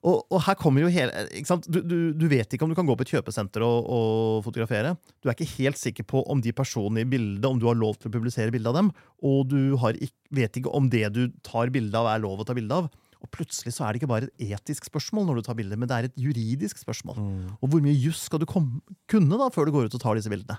[0.00, 1.66] Og, og her kommer jo hele ikke sant?
[1.68, 4.94] Du, du, du vet ikke om du kan gå på et kjøpesenter og, og fotografere.
[5.20, 7.98] Du er ikke helt sikker på om de personene i bildet, om du har lov
[8.00, 8.88] til å publisere bilde av dem.
[9.28, 12.48] Og du har ikk- vet ikke om det du tar bilde av, er lov å
[12.48, 12.88] ta bilde av.
[13.20, 15.90] Og plutselig så er det ikke bare et etisk spørsmål, når du tar bilder, men
[15.90, 17.20] det er et juridisk spørsmål.
[17.20, 17.48] Mm.
[17.60, 18.80] Og hvor mye juss skal du komme,
[19.12, 20.56] kunne da før du går ut og tar disse bildene?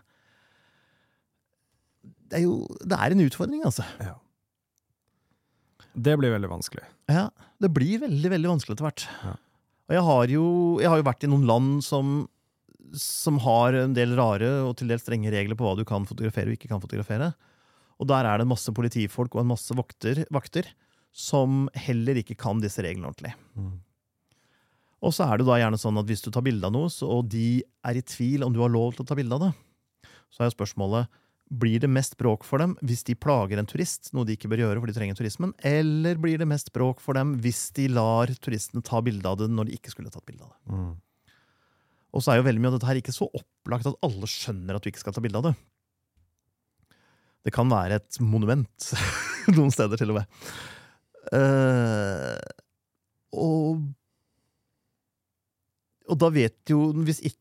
[2.29, 3.83] Det er jo det er en utfordring, altså.
[3.97, 4.13] Ja.
[5.93, 6.83] Det blir veldig vanskelig.
[7.11, 7.29] Ja,
[7.61, 9.05] det blir veldig veldig vanskelig etter hvert.
[9.25, 9.33] Ja.
[9.89, 10.45] Og jeg har, jo,
[10.79, 12.11] jeg har jo vært i noen land som,
[12.95, 16.47] som har en del rare og til dels strenge regler på hva du kan fotografere
[16.47, 17.33] og ikke kan fotografere.
[17.99, 20.69] Og der er det en masse politifolk og en masse vokter, vakter
[21.11, 23.33] som heller ikke kan disse reglene ordentlig.
[23.59, 23.81] Mm.
[25.01, 27.09] Og så er det da gjerne sånn at hvis du tar bilde av noe, så-
[27.09, 29.51] og de er i tvil om du har lov til å ta bilde av det,
[30.31, 31.09] så er jo spørsmålet
[31.51, 34.63] blir det mest bråk for dem hvis de plager en turist, noe de ikke bør
[34.63, 38.31] gjøre for de trenger turismen, eller blir det mest bråk for dem hvis de lar
[38.39, 40.77] turistene ta bilde av det når de ikke skulle tatt bilde av det?
[40.77, 40.93] Mm.
[42.11, 44.77] Og så er jo veldig mye av dette her ikke så opplagt at alle skjønner
[44.77, 45.53] at du ikke skal ta bilde av det.
[47.47, 48.91] Det kan være et monument
[49.55, 50.41] noen steder, til og med.
[51.31, 52.37] Uh,
[53.41, 53.83] og,
[56.09, 57.40] og da vet jo Hvis ikke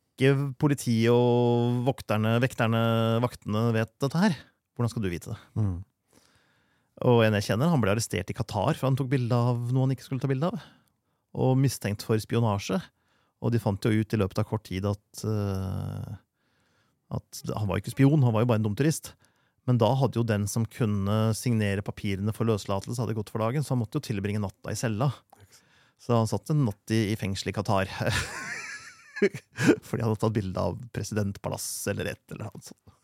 [0.61, 2.83] politiet og vokterne, vekterne,
[3.25, 4.37] vaktene vet dette her,
[4.77, 5.39] hvordan skal du vite det?
[5.61, 5.79] Mm.
[7.11, 9.87] Og en jeg kjenner, han ble arrestert i Qatar for han tok bilde av noe
[9.87, 10.61] han ikke skulle ta bilde av.
[11.41, 12.81] Og mistenkt for spionasje.
[13.41, 16.19] Og de fant jo ut i løpet av kort tid at, uh,
[17.17, 19.15] at han var jo ikke spion, han var jo bare en dum turist.
[19.69, 23.65] Men da hadde jo den som kunne signere papirene for løslatelse, hadde gått for dagen,
[23.65, 25.13] så han måtte jo tilbringe natta i cella.
[26.01, 27.89] Så han satt en natt i, i fengsel i Qatar.
[29.87, 32.97] Fordi han hadde tatt bilde av presidentpalasset eller et eller annet sånt.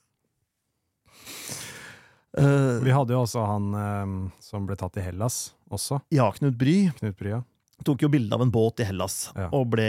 [2.36, 4.10] Uh, Vi hadde jo også han eh,
[4.44, 7.38] som ble tatt i Hellas også, ja, Knut Bry Knut Brya.
[7.86, 9.46] tok jo bilde av en båt i Hellas, Ja.
[9.56, 9.86] og ble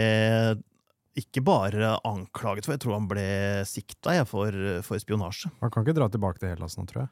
[1.18, 3.26] ikke bare anklaget for, jeg tror han ble
[3.68, 4.54] sikta for,
[4.86, 5.50] for spionasje.
[5.60, 7.10] Han kan ikke dra tilbake til Hellas nå, tror jeg.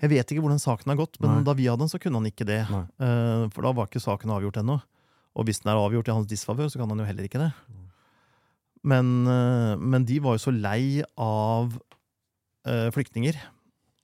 [0.00, 1.44] Jeg vet ikke hvordan saken har gått, men Nei.
[1.48, 2.60] da vi hadde den, så kunne han ikke det.
[2.70, 4.78] Eh, for da var ikke saken avgjort ennå.
[5.34, 7.50] Og hvis den er avgjort i hans disfavør, så kan han jo heller ikke det.
[8.86, 11.74] Men, eh, men de var jo så lei av
[12.66, 13.36] eh, flyktninger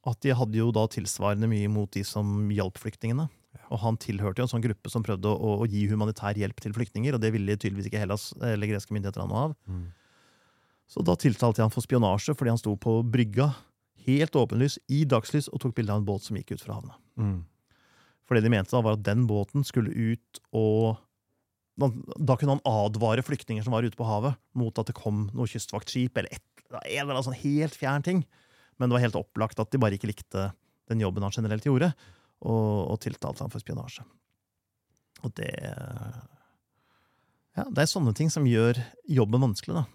[0.06, 3.26] at de hadde jo da tilsvarende mye mot de som hjalp flyktningene.
[3.72, 6.74] Og han tilhørte jo en sånn gruppe som prøvde å, å gi humanitær hjelp til
[6.76, 9.56] flyktninger, og det ville tydeligvis ikke Hellas eller greske myndigheter ha noe av.
[9.66, 9.86] Mm.
[10.86, 13.50] Så da tiltalte jeg han for spionasje fordi han sto på brygga,
[14.06, 16.94] helt åpenlys, i dagslys, og tok bilde av en båt som gikk ut fra havna.
[17.18, 17.40] Mm.
[18.26, 21.00] For det de mente da, var at den båten skulle ut og
[21.76, 25.50] da, kunne han advare flyktninger som var ute på havet, mot at det kom noe
[25.50, 28.22] kystvaktskip eller et, en eller annen sånn helt fjern ting.
[28.76, 30.50] Men det var helt opplagt at de bare ikke likte
[30.90, 31.90] den jobben han generelt gjorde,
[32.46, 34.06] og, og tiltalte han for spionasje.
[35.24, 35.52] Og det
[37.56, 38.76] Ja, det er sånne ting som gjør
[39.08, 39.86] jobben vanskelig, da.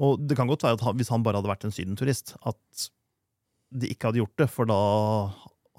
[0.00, 2.90] Og det kan godt være at hvis han bare hadde vært en sydenturist, at
[3.70, 4.80] de ikke hadde gjort det, for da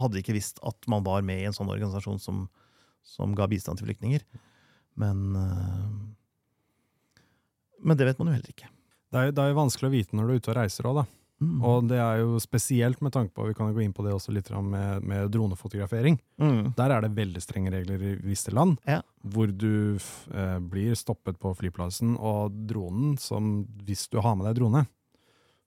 [0.02, 2.46] hadde de ikke visst at man var med i en sånn organisasjon som,
[3.06, 4.26] som ga bistand til flyktninger.
[5.00, 5.88] Men øh,
[7.84, 8.68] Men det vet man jo heller ikke.
[9.12, 10.88] Det er, jo- det er jo vanskelig å vite når du er ute og reiser
[10.88, 11.06] òg, da.
[11.42, 11.56] Mm.
[11.66, 14.12] Og det er jo spesielt med tanke på, vi kan jo gå inn på det
[14.14, 16.20] også litt med, med dronefotografering.
[16.38, 16.76] Mm.
[16.78, 19.00] Der er det veldig strenge regler i visse land, Ja.
[19.26, 24.60] hvor du eh, blir stoppet på flyplassen, og dronen, som hvis du har med deg
[24.62, 24.86] drone,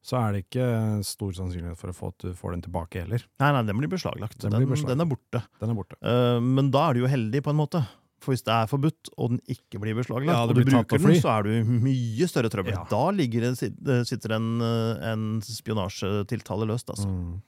[0.05, 3.27] så er det ikke stor sannsynlighet for å få at du får den tilbake heller.
[3.41, 4.39] Nei, nei, den blir beslaglagt.
[4.39, 4.95] Den Den, blir beslaglagt.
[4.95, 5.43] den er borte.
[5.59, 5.99] Den er borte.
[6.05, 7.83] Uh, men da er du jo heldig, på en måte.
[8.25, 11.19] For hvis det er forbudt, og den ikke blir beslaglagt, Ja, og du bruker den,
[11.21, 12.75] så er du i mye større trøbbel.
[12.75, 12.85] Ja.
[12.91, 13.71] Da ligger det,
[14.09, 16.89] sitter en, eh, en spionasjetiltale løst.
[16.95, 17.11] Altså.
[17.11, 17.43] Mm.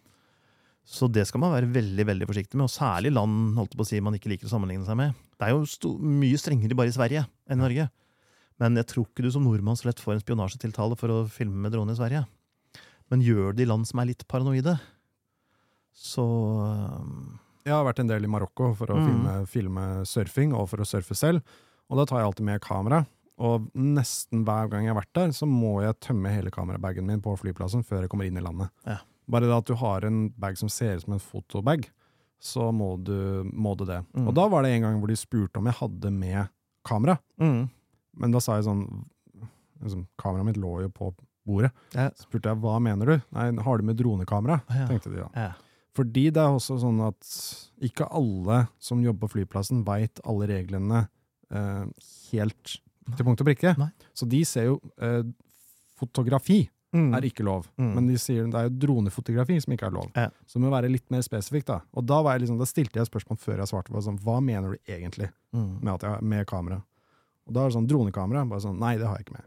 [0.86, 3.88] Så det skal man være veldig veldig forsiktig med, og særlig land holdt på å
[3.88, 5.16] si, man ikke liker å sammenligne seg med.
[5.34, 7.88] Det er jo mye strengere bare i Sverige enn i Norge.
[8.62, 11.58] Men jeg tror ikke du som nordmann så lett får en spionasjetiltale for å filme
[11.66, 12.22] med drone i Sverige.
[13.10, 14.76] Men gjør det i land som er litt paranoide,
[15.96, 16.24] så
[16.62, 17.36] øhm,
[17.66, 19.06] Jeg har vært en del i Marokko for å Mm.
[19.08, 21.42] filme, filme surfing, og for å surfe selv.
[21.90, 23.00] Og da tar jeg alltid med kamera.
[23.38, 27.20] Og nesten hver gang jeg har vært der, så må jeg tømme hele kamerabagen min
[27.20, 28.70] på flyplassen før jeg kommer inn i landet.
[28.86, 28.98] Ja.
[29.28, 31.88] Bare det at du har en bag som ser ut som en fotobag,
[32.40, 34.04] så må du, må du det.
[34.14, 34.28] Mm.
[34.28, 36.48] Og da var det en gang hvor de spurte om jeg hadde med
[36.86, 37.18] kamera.
[37.40, 37.68] Mm.
[38.16, 38.86] Men da sa jeg sånn
[39.82, 41.10] liksom, Kameraet mitt lå jo på
[41.46, 41.72] bordet.
[41.94, 42.08] Ja.
[42.16, 43.22] Så spurte jeg hva mener du?
[43.32, 44.62] Nei, har du med dronekamera?
[44.70, 44.86] Ja.
[44.86, 45.28] tenkte de da.
[45.34, 45.52] Ja.
[45.96, 47.28] Fordi det er også sånn at
[47.88, 51.06] ikke alle som jobber på flyplassen, veit alle reglene
[51.50, 51.84] eh,
[52.32, 52.76] helt
[53.16, 53.72] til punkt og prikke.
[53.80, 53.90] Nei.
[54.12, 55.22] Så de ser jo eh,
[55.96, 57.10] Fotografi Mm.
[57.16, 57.94] er ikke lov, Mm.
[57.94, 60.06] men de sier det er jo dronefotografi som ikke er lov.
[60.16, 60.28] Ja.
[60.46, 61.66] Så det må være litt mer spesifikt.
[61.66, 63.90] Da Og da, liksom, da stilte jeg spørsmål før jeg svarte.
[63.92, 65.82] På, sånn, hva mener du egentlig Mm.
[65.82, 66.82] med, jeg, med kamera?
[67.46, 68.48] Og da er det sånn dronekamera.
[68.48, 69.44] Bare sånn, nei, det har jeg ikke med.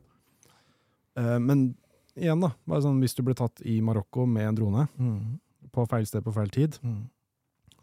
[1.17, 1.75] Uh, men
[2.15, 2.51] igjen, da.
[2.67, 5.39] Bare sånn, hvis du blir tatt i Marokko med en drone Mm.
[5.71, 7.09] På feil sted på feil tid, Mm.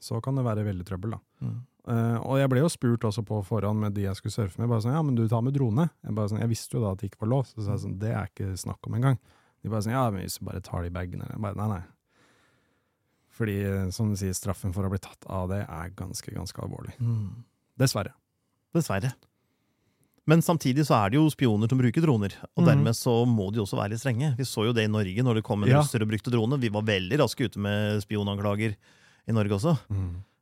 [0.00, 1.10] så kan det være veldig trøbbel.
[1.16, 1.18] da.
[1.42, 1.56] Mm.
[1.86, 4.68] Uh, og jeg ble jo spurt også på forhånd med de jeg skulle surfe med.
[4.68, 5.88] bare sånn, ja, men du tar med drone?
[6.04, 7.84] Jeg, bare sånn, jeg visste jo da at det ikke var lov, så sa jeg
[7.84, 9.18] sånn, det er ikke snakk om engang.
[9.62, 11.22] De bare sånn, ja, men hvis du bare tar det i bagen.
[11.22, 11.82] Jeg bare, nei, nei.
[13.36, 16.58] Fordi, eh, som du sier, straffen for å bli tatt av det er ganske, ganske
[16.64, 16.94] alvorlig.
[16.98, 17.44] Mm.
[17.78, 18.14] Dessverre.
[18.74, 19.12] Dessverre.
[20.26, 22.66] Men samtidig så er det jo spioner som bruker droner, og mm.
[22.66, 24.32] dermed så må de også være litt strenge.
[24.38, 25.78] Vi så jo det i Norge når det kom en Ja.
[25.78, 26.58] russer og brukte drone.
[26.58, 29.76] Vi var veldig raske ute med spionanklager i Norge også.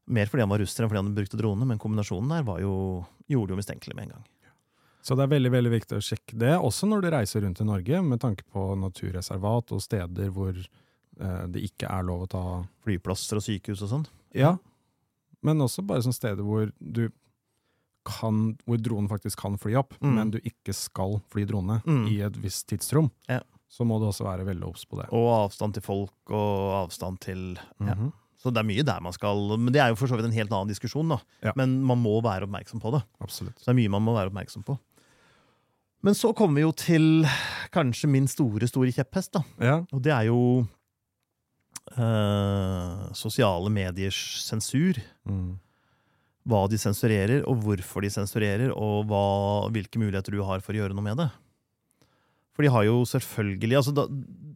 [0.07, 3.05] Mer fordi han var russer enn fordi han brukte drone, men kombinasjonen der var jo,
[3.29, 4.25] gjorde det jo mistenkelig med en gang.
[5.05, 7.67] Så det er veldig veldig viktig å sjekke det, også når du reiser rundt i
[7.69, 12.45] Norge, med tanke på naturreservat og steder hvor eh, det ikke er lov å ta
[12.87, 14.07] Flyplasser og sykehus og sånn.
[14.33, 14.55] Ja,
[15.45, 17.11] men også bare sånne steder hvor du
[18.05, 20.15] kan, hvor dronen faktisk kan fly opp, Mm.
[20.15, 22.07] men du ikke skal fly drone Mm.
[22.09, 23.41] i et visst tidsrom, Ja.
[23.71, 25.09] så må du også være veldig obs på det.
[25.13, 27.95] Og avstand til folk og avstand til ja.
[27.95, 28.13] Mhm.
[28.45, 30.33] Så det er mye der man skal Men det er jo for så vidt en
[30.37, 31.17] helt annen diskusjon, da.
[31.43, 31.53] Ja.
[31.57, 33.03] Men man må være oppmerksom på det.
[33.23, 33.57] Absolutt.
[33.59, 34.79] Så det er mye man må være oppmerksom på.
[36.03, 37.25] Men så kommer vi jo til
[37.73, 39.43] kanskje min store, store kjepphest, da.
[39.59, 40.67] Ja, Og det er jo
[41.99, 44.15] øh, sosiale mediers
[44.45, 44.95] sensur.
[45.27, 45.59] mm.
[46.45, 49.25] Hva de sensurerer, og hvorfor de sensurerer, og hva,
[49.73, 51.31] hvilke muligheter du har for å gjøre noe med det.
[52.55, 54.05] For de har jo selvfølgelig altså da,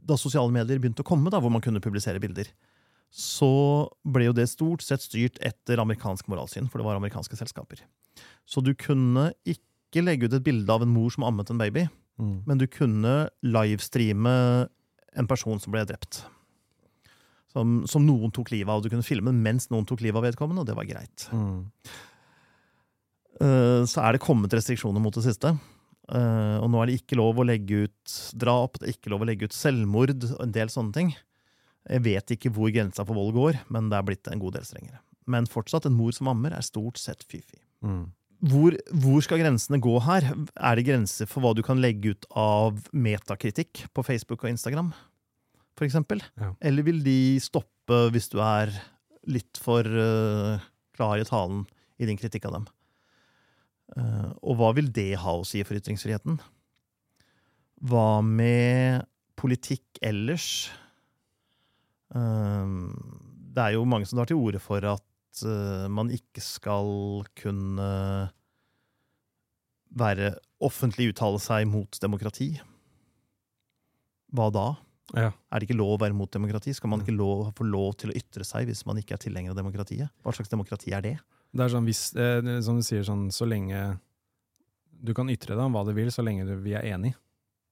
[0.09, 2.51] da sosiale medier begynte å komme, da, hvor man kunne publisere bilder,
[3.09, 7.81] så ble jo det stort sett styrt etter amerikansk moralsyn, for det var amerikanske selskaper.
[8.45, 11.89] Så du kunne ikke legge ut et bilde av en mor som ammet en baby,
[12.19, 12.43] Mm.
[12.49, 14.33] men du kunne livestreame
[15.15, 16.25] en person som ble drept.
[17.59, 18.85] Som, som noen tok livet av.
[18.85, 21.25] Du kunne filme mens noen tok livet av vedkommende, og det var greit.
[21.35, 21.65] Mm.
[23.41, 25.55] Eh, Så er det kommet restriksjoner mot det siste.
[26.09, 29.25] Eh, Og nå er det ikke lov å legge ut drap, det er ikke lov
[29.25, 31.15] å legge ut selvmord og en del sånne ting.
[31.89, 34.65] Jeg vet ikke hvor grensa for vold går, men det er blitt en god del
[34.69, 35.01] strengere.
[35.29, 37.59] Men fortsatt, en mor som ammer er stort sett fy-fy.
[37.85, 38.07] Mm.
[38.49, 40.23] Hvor, hvor skal grensene gå her?
[40.55, 44.93] Er det grenser for hva du kan legge ut av metakritikk på Facebook og Instagram,
[45.87, 46.23] eksempel?
[46.41, 46.53] Ja.
[46.65, 48.73] Eller vil de stoppe hvis du er
[49.29, 50.61] litt for uh,
[50.97, 51.65] klar i talen
[52.01, 52.67] i din kritikk av dem?
[53.97, 56.41] Uh, og hva vil det ha å si for ytringsfriheten?
[57.89, 59.07] Hva med
[59.39, 60.69] politikk ellers?
[62.15, 62.91] Uh,
[63.55, 65.05] det er jo mange som tar til orde for at
[65.93, 66.89] man ikke skal
[67.39, 67.87] kunne
[69.95, 70.33] være
[70.67, 72.49] offentlig uttale seg mot demokrati.
[74.35, 74.67] Hva da?
[75.17, 75.31] Ja.
[75.53, 76.75] Er det ikke lov å være mot demokrati?
[76.77, 79.55] Skal man ikke lov, få lov til å ytre seg hvis man ikke er tilhenger
[79.55, 80.11] av demokratiet?
[80.23, 81.15] Hva slags demokrati er det?
[81.55, 83.99] Det er sånn, hvis, eh, som du sier, sånn, så lenge
[85.01, 87.15] du kan ytre deg om hva du vil, så lenge du, vi er enig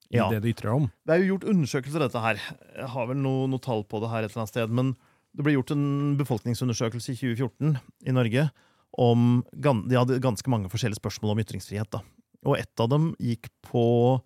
[0.09, 0.29] i Ja.
[0.31, 0.87] det du ytrer om.
[1.05, 2.41] Det er jo gjort undersøkelser av dette her.
[2.79, 4.71] Jeg har vel noe, noe tall på det her et eller annet sted.
[4.71, 4.95] Men
[5.37, 8.51] det ble gjort en befolkningsundersøkelse i 2014 i Norge
[8.97, 11.91] om De hadde ganske mange forskjellige spørsmål om ytringsfrihet.
[11.91, 12.01] da.
[12.47, 14.23] Og ett av dem gikk på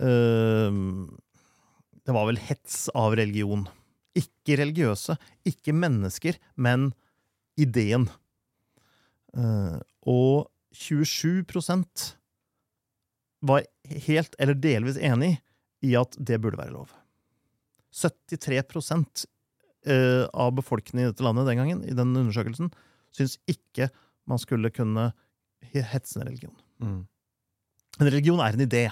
[0.00, 0.70] eh,
[2.10, 3.68] Det var vel hets av religion.
[4.18, 5.14] Ikke religiøse,
[5.46, 6.88] ikke mennesker, men
[7.54, 8.08] ideen.
[9.38, 9.76] Eh,
[10.10, 12.08] og 27%
[13.46, 13.62] var
[14.08, 15.36] helt eller delvis enig
[15.86, 16.90] i at det burde være lov.
[17.94, 18.58] 73
[19.86, 22.72] eh, av befolkningen i dette landet den gangen, i den undersøkelsen,
[23.14, 23.86] syns ikke
[24.26, 25.12] man skulle kunne
[25.70, 26.58] hetse en religion.
[26.82, 27.06] Mm.
[28.00, 28.88] En religion er en idé.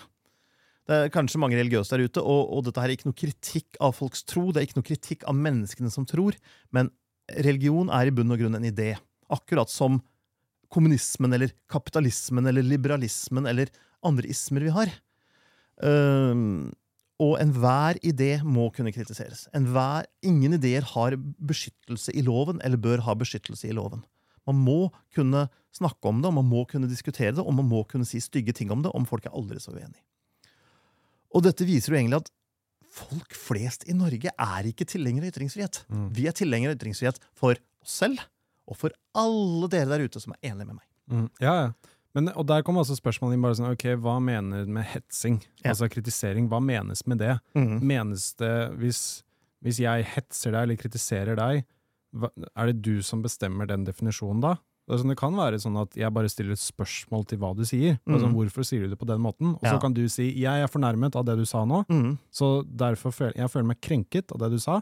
[0.89, 3.77] Det er kanskje mange religiøse der ute, og, og dette her er ikke noe kritikk
[3.85, 6.39] av folks tro, det er ikke noe kritikk av menneskene som tror,
[6.73, 6.89] men
[7.45, 8.95] religion er i bunn og grunn en idé.
[9.29, 10.01] Akkurat som
[10.73, 13.69] kommunismen eller kapitalismen eller liberalismen eller
[14.05, 14.93] andre ismer vi har.
[15.85, 16.71] Um,
[17.19, 19.47] og enhver idé må kunne kritiseres.
[19.57, 24.05] Enhver, ingen ideer har beskyttelse i loven, eller bør ha beskyttelse i loven.
[24.47, 27.83] Man må kunne snakke om det, og man må kunne diskutere det, og man må
[27.91, 30.01] kunne si stygge ting om det om folk er aldri så uenige.
[31.37, 32.33] Og dette viser jo egentlig at
[32.99, 35.83] folk flest i Norge er ikke tilhengere av ytringsfrihet.
[35.93, 36.09] Mm.
[36.17, 38.25] Vi er tilhengere av ytringsfrihet for oss selv
[38.69, 40.87] Og for alle dere der ute som er enige med meg.
[41.09, 41.29] Mm.
[41.41, 41.95] Ja, ja.
[42.17, 45.39] Men, og der kommer også spørsmålet inn bare sånn, ok, hva mener du med hetsing?
[45.61, 45.71] Ja.
[45.73, 47.35] Altså kritisering, hva menes med det?
[47.55, 49.03] Menes det, hvis,
[49.65, 51.63] hvis jeg hetser deg eller kritiserer deg,
[52.17, 54.57] hva, er det du som bestemmer den definisjonen da?
[54.89, 57.51] Det, er sånn, det kan være sånn at jeg bare stiller et spørsmål til hva
[57.55, 57.99] du sier.
[58.09, 58.15] Mm.
[58.17, 59.51] Altså, hvorfor sier du det på den måten?
[59.59, 59.79] Og så Ja.
[59.83, 62.19] kan du si, jeg er fornærmet av det du sa nå, Mm.
[62.33, 64.81] så derfor føler jeg føler meg krenket av det du sa.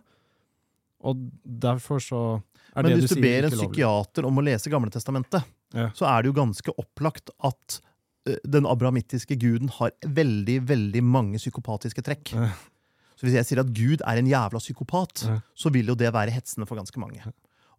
[1.03, 2.43] Og derfor så
[2.77, 5.43] er Men det hvis du du ber en psykiater om å lese Gamle testamentet,
[5.75, 5.91] Ja.
[5.91, 7.81] så er det jo ganske opplagt at
[8.45, 12.33] den abrahamittiske guden har veldig, veldig mange psykopatiske trekk.
[12.33, 12.51] Ja.
[13.17, 15.41] Så hvis jeg sier at Gud er en jævla psykopat, Ja.
[15.57, 17.23] så vil jo det være hetsende for ganske mange.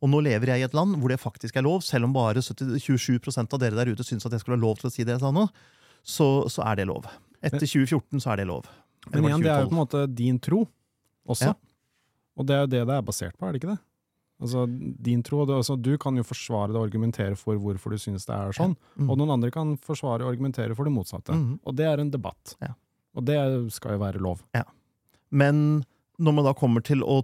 [0.02, 2.42] Og nå lever jeg i et land hvor det faktisk er lov, selv om bare
[2.44, 5.04] 70, 27% av dere der ute syns at jeg skulle ha lov til å si
[5.08, 5.48] det jeg sa nå,
[6.06, 7.08] så, så er det lov.
[7.42, 8.68] Etter 2014 så er det lov.
[9.08, 10.62] Men Eller var igjen, det er jo på en måte din tro
[11.28, 11.50] også.
[11.52, 11.58] Ja.
[12.38, 13.80] Og det er jo det det er basert på, er det ikke det?
[14.38, 17.98] Altså, din tro, det, altså, Du kan jo forsvare det og argumentere for hvorfor du
[17.98, 19.10] synes det er sånn, Mm.
[19.10, 21.34] og noen andre kan forsvare og argumentere for det motsatte.
[21.34, 21.56] Mm.
[21.66, 22.54] Og det er en debatt.
[22.62, 22.76] Ja.
[23.18, 23.40] Og det
[23.74, 24.44] skal jo være lov.
[25.34, 25.84] Men
[26.22, 27.24] når man da kommer til å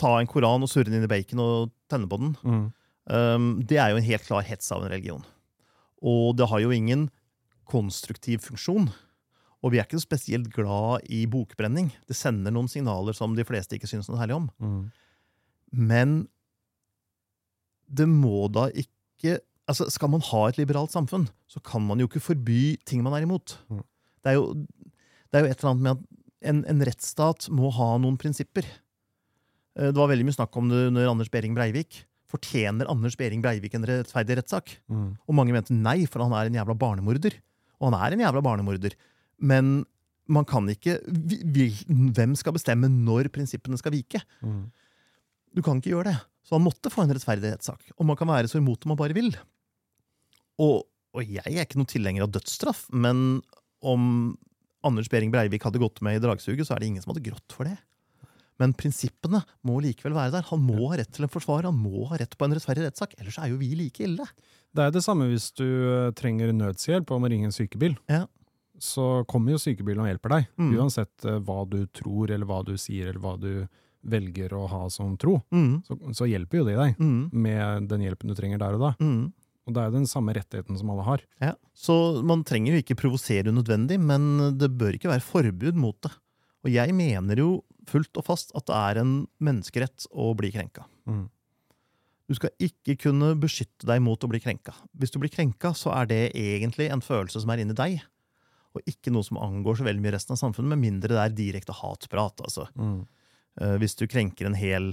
[0.00, 2.34] ta en koran og surre den inn i bacon og tenne på den,
[3.10, 5.24] um, det er jo en helt klar hets av en religion.
[6.00, 7.08] Og det har jo ingen
[7.70, 8.88] konstruktiv funksjon.
[9.60, 11.90] Og vi er ikke spesielt glad i bokbrenning.
[12.08, 14.46] Det sender noen signaler som de fleste ikke syns noe særlig om.
[14.62, 14.80] Mm.
[15.90, 16.14] Men
[17.90, 22.08] det må da ikke altså Skal man ha et liberalt samfunn, så kan man jo
[22.08, 23.52] ikke forby ting man er imot.
[23.70, 23.84] Mm.
[24.18, 24.48] Det, er jo,
[25.30, 28.66] det er jo et eller annet med at en, en rettsstat må ha noen prinsipper.
[29.78, 32.04] Eh, Det var veldig mye snakk om det under Anders Behring Breivik.
[32.30, 34.76] Fortjener Anders Behring Breivik en rettferdig rettssak?
[34.90, 35.16] Mm.
[35.26, 37.34] Og mange mente nei, for han er en jævla barnemorder.
[37.80, 38.94] Og han er en jævla barnemorder.
[39.40, 39.84] Men
[40.30, 44.20] man kan ikke Hvem skal bestemme når prinsippene skal vike?
[44.46, 44.68] Mm.
[45.56, 46.18] Du kan ikke gjøre det.
[46.46, 47.90] Så han måtte få en rettferdig rettssak.
[47.98, 49.32] Og man kan være så imot det man bare vil.
[50.60, 53.40] Og, og jeg er ikke noen tilhenger av dødsstraff, men
[53.82, 54.36] om
[54.86, 57.54] Anders Behring Breivik hadde gått med i dragsuget, så er det ingen som hadde grått
[57.56, 57.76] for det.
[58.60, 60.46] Men prinsippene må likevel være der.
[60.50, 63.14] Han må ha rett til en forsvarer, han må ha rett på en rettferdig rettssak.
[63.20, 64.26] Ellers er jo vi like ille.
[64.76, 67.96] Det er det samme hvis du eh, trenger nødshjelp og må ringe en sykebil.
[68.12, 68.26] Ja.
[68.80, 70.70] Så kommer jo sykebilen og hjelper deg, Mm.
[70.78, 73.66] uansett eh, hva du tror, eller hva du sier, eller hva du
[74.08, 75.42] velger å ha som tro.
[75.52, 75.82] Mm.
[75.84, 77.28] Så, så hjelper jo de deg Mm.
[77.32, 78.92] med den hjelpen du trenger der og da.
[79.00, 79.32] Mm.
[79.68, 81.20] Og det er jo den samme rettigheten som alle har.
[81.42, 81.52] Ja.
[81.76, 86.10] Så man trenger jo ikke provosere unødvendig, men det bør ikke være forbud mot det.
[86.64, 87.50] Og jeg mener jo
[87.88, 90.84] fullt og fast at det er en menneskerett å bli krenka.
[91.08, 91.28] Mm.
[92.30, 94.74] Du skal ikke kunne beskytte deg mot å bli krenka.
[94.98, 98.00] Hvis du blir krenka, så er det egentlig en følelse som er inni deg,
[98.76, 101.34] og ikke noe som angår så veldig mye resten av samfunnet, med mindre det er
[101.34, 102.38] direkte hatprat.
[102.46, 103.00] Altså, Mm.
[103.60, 104.92] eh, hvis du krenker en hel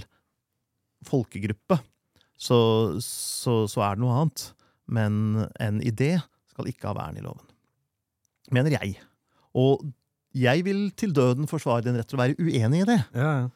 [1.06, 1.78] folkegruppe,
[2.38, 2.58] så,
[3.02, 4.48] så, så er det noe annet.
[4.88, 6.16] Men en idé
[6.50, 7.44] skal ikke ha vern i loven.
[8.50, 8.96] Mener jeg.
[9.54, 9.84] Og
[10.34, 12.98] jeg vil til døden forsvare din rett til å være uenig i det.
[13.14, 13.48] Ja, ja.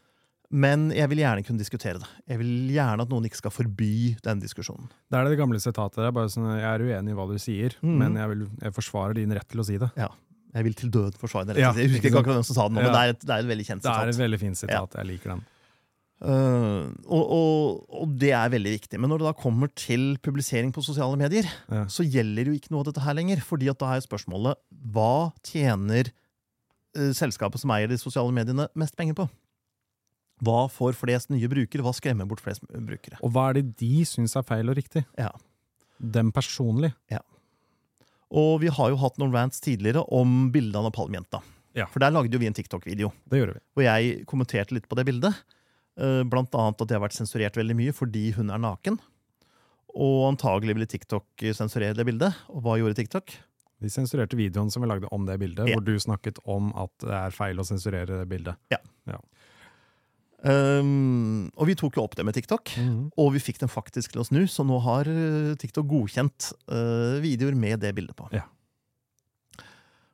[0.53, 2.09] Men jeg vil gjerne kunne diskutere det.
[2.29, 4.91] Jeg vil gjerne at noen ikke skal forby den diskusjonen.
[5.09, 5.97] Det er det gamle sitatet.
[5.97, 7.97] Det er bare sånn, Jeg er uenig i hva du sier, Mm.
[8.03, 9.89] men jeg, vil, jeg forsvarer din rett til å si det.
[9.97, 10.09] Ja.
[10.53, 11.87] Jeg vil til døden forsvare din rett Ja, det.
[11.87, 13.39] jeg husker ikke akkurat hvem som sa det nå, men det er, et, det er
[13.41, 13.97] et veldig kjent sitat.
[13.97, 14.95] Det er et veldig fint sitat.
[15.01, 15.43] Jeg liker den.
[16.23, 19.01] Uh, og, og, og det er veldig viktig.
[19.01, 21.87] Men når det da kommer til publisering på sosiale medier, Ja.
[21.91, 23.41] så gjelder jo ikke noe av dette her lenger.
[23.43, 24.55] fordi at da er spørsmålet
[24.93, 26.13] hva tjener
[27.17, 29.29] selskapet som eier de sosiale mediene, mest penger på?
[30.43, 31.85] Hva får flest nye brukere?
[31.87, 33.19] Hva skremmer bort flest brukere?
[33.23, 35.05] Og hva er det de syns er feil og riktig?
[35.19, 35.31] Ja.
[36.03, 36.91] Dem personlig.
[38.33, 41.43] Og vi har jo hatt noen rants tidligere om bildet av Napalm-jenta.
[41.77, 41.87] Ja.
[41.93, 43.63] For der lagde jo vi en TikTok-video Det gjorde vi.
[43.79, 45.39] Og jeg kommenterte litt på det bildet.
[45.97, 48.99] Eh, Blant annet at det har vært sensurert veldig mye fordi hun er naken.
[49.93, 52.37] Og antagelig ville TikTok sensurere det bildet.
[52.53, 53.37] Og hva gjorde TikTok?
[53.83, 55.75] Vi sensurerte videoen som vi lagde om det bildet, Ja.
[55.77, 58.57] hvor du snakket om at det er feil å sensurere det bildet.
[60.43, 63.13] Um, og vi tok jo opp det med TikTok, Mhm.
[63.17, 64.43] og vi fikk den faktisk til å snu.
[64.51, 68.27] Så nå har eh, TikTok godkjent uh, videoer med det bildet på.
[68.35, 68.43] Ja.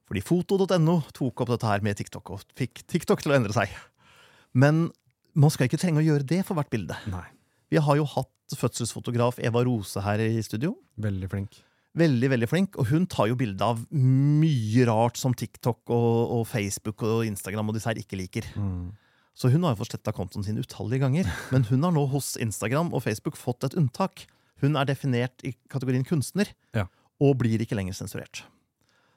[0.09, 3.69] Fordi foto.no tok opp dette her med TikTok, og fikk TikTok til å endre seg.
[4.53, 4.91] Men
[5.35, 6.97] man skal ikke trenge å gjøre det for hvert bilde.
[7.09, 7.25] Nei.
[7.71, 10.77] Vi har jo hatt fødselsfotograf Eva Rose her i studio.
[10.99, 11.63] Veldig flink.
[11.99, 16.45] Veldig, veldig flink, og hun tar jo bilde av mye rart som TikTok og, og
[16.51, 18.47] Facebook og Instagram og disse her ikke liker.
[18.59, 18.93] Mm.
[19.39, 21.31] Så hun har jo fått sletta kontoen sin utallige ganger.
[21.55, 24.27] Men hun har nå hos Instagram og Facebook fått et unntak.
[24.63, 26.89] Hun er definert i kategorien kunstner, Ja.
[27.23, 28.43] og blir ikke lenger sensurert.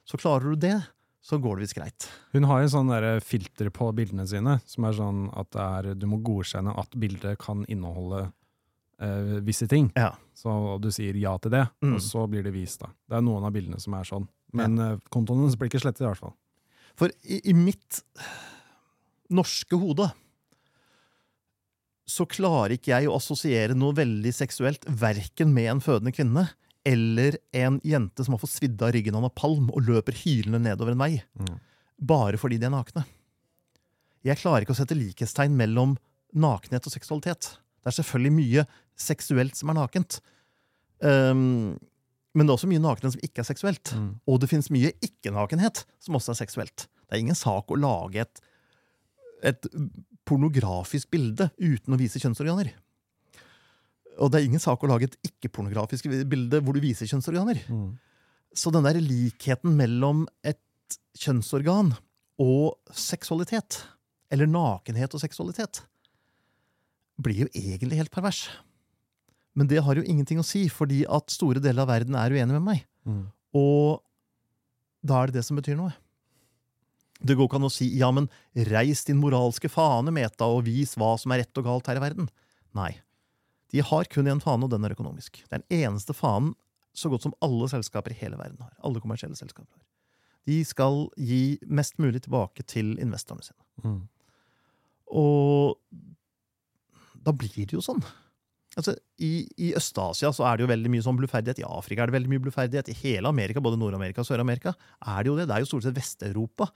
[0.06, 0.76] Så klarer du det,
[1.22, 2.08] så går det visst greit.
[2.34, 6.08] Hun har jo sånn filter på bildene sine, som er sånn at det er, du
[6.10, 8.32] må godkjenne at bildet kan inneholde
[9.02, 9.92] eh, visse ting.
[9.98, 10.14] Ja.
[10.38, 11.96] Så du sier ja til det, Mm.
[11.96, 12.80] og så blir det vist.
[12.80, 12.88] da.
[13.10, 14.28] Det er noen av bildene som er sånn.
[14.54, 16.34] Men eh, kontoen hennes blir ikke slettet, i hvert fall.
[16.96, 18.02] For i, i mitt
[19.32, 20.12] norske hode
[22.12, 26.48] så klarer ikke jeg å assosiere noe veldig seksuelt verken med en fødende kvinne
[26.84, 30.92] eller en jente som har fått svidd av ryggen av napalm og løper hylende nedover
[30.96, 31.60] en vei, Mm.
[32.02, 33.06] bare fordi de er nakne.
[34.26, 35.96] Jeg klarer ikke å sette likhetstegn mellom
[36.34, 37.58] nakenhet og seksualitet.
[37.84, 38.68] Det er selvfølgelig mye
[39.00, 40.20] seksuelt som er nakent.
[41.00, 41.80] Um,
[42.32, 43.92] men det er også mye nakenhet som ikke er seksuelt.
[43.98, 44.12] Mm.
[44.30, 46.88] Og det finnes mye ikke-nakenhet som også er seksuelt.
[46.88, 48.44] Det er ingen sak å lage et,
[49.52, 49.68] et
[50.28, 52.72] pornografisk bilde uten å vise kjønnsorganer.
[54.22, 57.60] Og det er ingen sak å lage et ikke-pornografisk bilde hvor du viser kjønnsorganer.
[57.68, 57.92] Mm.
[58.56, 60.60] Så den der likheten mellom et
[61.20, 61.94] kjønnsorgan
[62.42, 63.82] og seksualitet,
[64.32, 65.84] eller nakenhet og seksualitet,
[67.22, 68.46] blir jo egentlig helt pervers.
[69.58, 72.56] Men det har jo ingenting å si, fordi at store deler av verden er uenig
[72.56, 72.86] med meg.
[73.08, 73.26] Mm.
[73.58, 74.00] Og
[75.04, 75.92] da er det det som betyr noe.
[77.22, 78.30] Det går ikke an å si ja, men
[78.72, 82.04] reis din moralske fane, Meta, og vis hva som er rett og galt her i
[82.04, 82.30] verden.
[82.78, 82.96] Nei.
[83.72, 85.44] De har kun én fane, og den er økonomisk.
[85.46, 86.56] Det er den eneste fanen
[86.98, 88.74] så godt som alle selskaper i hele verden har.
[88.84, 89.86] Alle kommersielle selskaper har.
[90.50, 93.62] De skal gi mest mulig tilbake til investorene sine.
[93.86, 94.02] Mm.
[95.22, 95.78] Og
[97.22, 98.02] da blir det jo sånn.
[98.80, 101.60] Altså, I i Øst-Asia så er det jo veldig mye sånn bluferdighet.
[101.60, 102.92] I Afrika er det veldig mye bluferdighet.
[102.94, 105.48] I hele Amerika, både Nord-Amerika og Sør-Amerika, er det jo det.
[105.50, 106.70] Det er jo stort sett Vest-Europa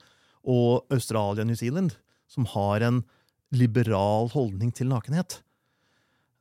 [0.46, 1.96] og Australia og New Zealand
[2.30, 3.02] som har en
[3.54, 5.40] liberal holdning til nakenhet.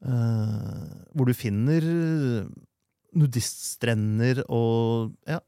[0.05, 1.85] Uh, hvor du finner
[3.15, 5.39] nudiststrender og ja.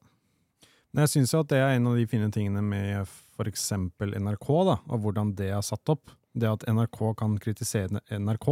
[0.93, 3.67] Men jeg syns at det er en av de fine tingene med f.eks.
[3.99, 6.13] NRK, da, og hvordan det er satt opp.
[6.37, 8.47] Det at NRK kan kritisere NRK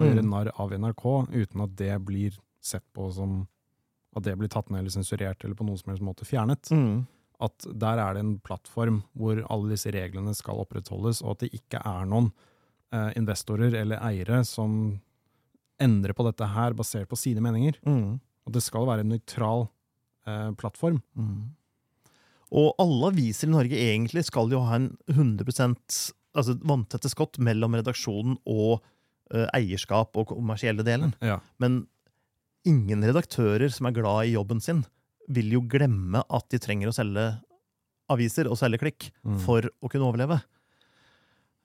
[0.00, 0.10] og Mm.
[0.14, 3.46] gjøre narr av NRK uten at det blir sett på som
[4.16, 6.66] At det blir tatt ned eller sensurert eller på noen som helst måte fjernet.
[6.74, 7.06] Mm.
[7.40, 11.52] At der er det en plattform hvor alle disse reglene skal opprettholdes, og at det
[11.54, 12.32] ikke er noen
[12.92, 15.00] eh, investorer eller eiere som
[15.78, 17.78] endrer på dette her basert på sine meninger.
[17.86, 18.18] Mm.
[18.48, 19.68] At det skal være en nøytral
[20.26, 20.98] eh, plattform.
[21.14, 21.54] Mm.
[22.50, 27.78] Og alle aviser i Norge egentlig skal jo ha en 100% altså vanntette skott mellom
[27.78, 28.82] redaksjonen og
[29.54, 31.12] eierskap og kommersielle delen.
[31.22, 31.38] Ja.
[31.62, 31.86] Men
[32.66, 34.84] ingen redaktører som er glad i jobben sin,
[35.30, 37.28] vil jo glemme at de trenger å selge
[38.10, 39.38] aviser og selge klikk Mm.
[39.44, 40.40] for å kunne overleve.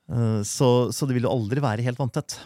[0.10, 2.38] Eh, Så, så det vil jo aldri være helt vanntett.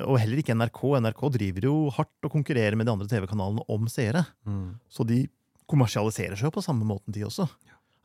[0.00, 0.80] Og heller ikke NRK.
[1.02, 4.22] NRK driver jo hardt og konkurrerer med de andre TV-kanalene om seere.
[4.48, 4.78] Mm.
[4.88, 5.26] Så de
[5.68, 7.44] kommersialiserer seg jo på samme måten, de også.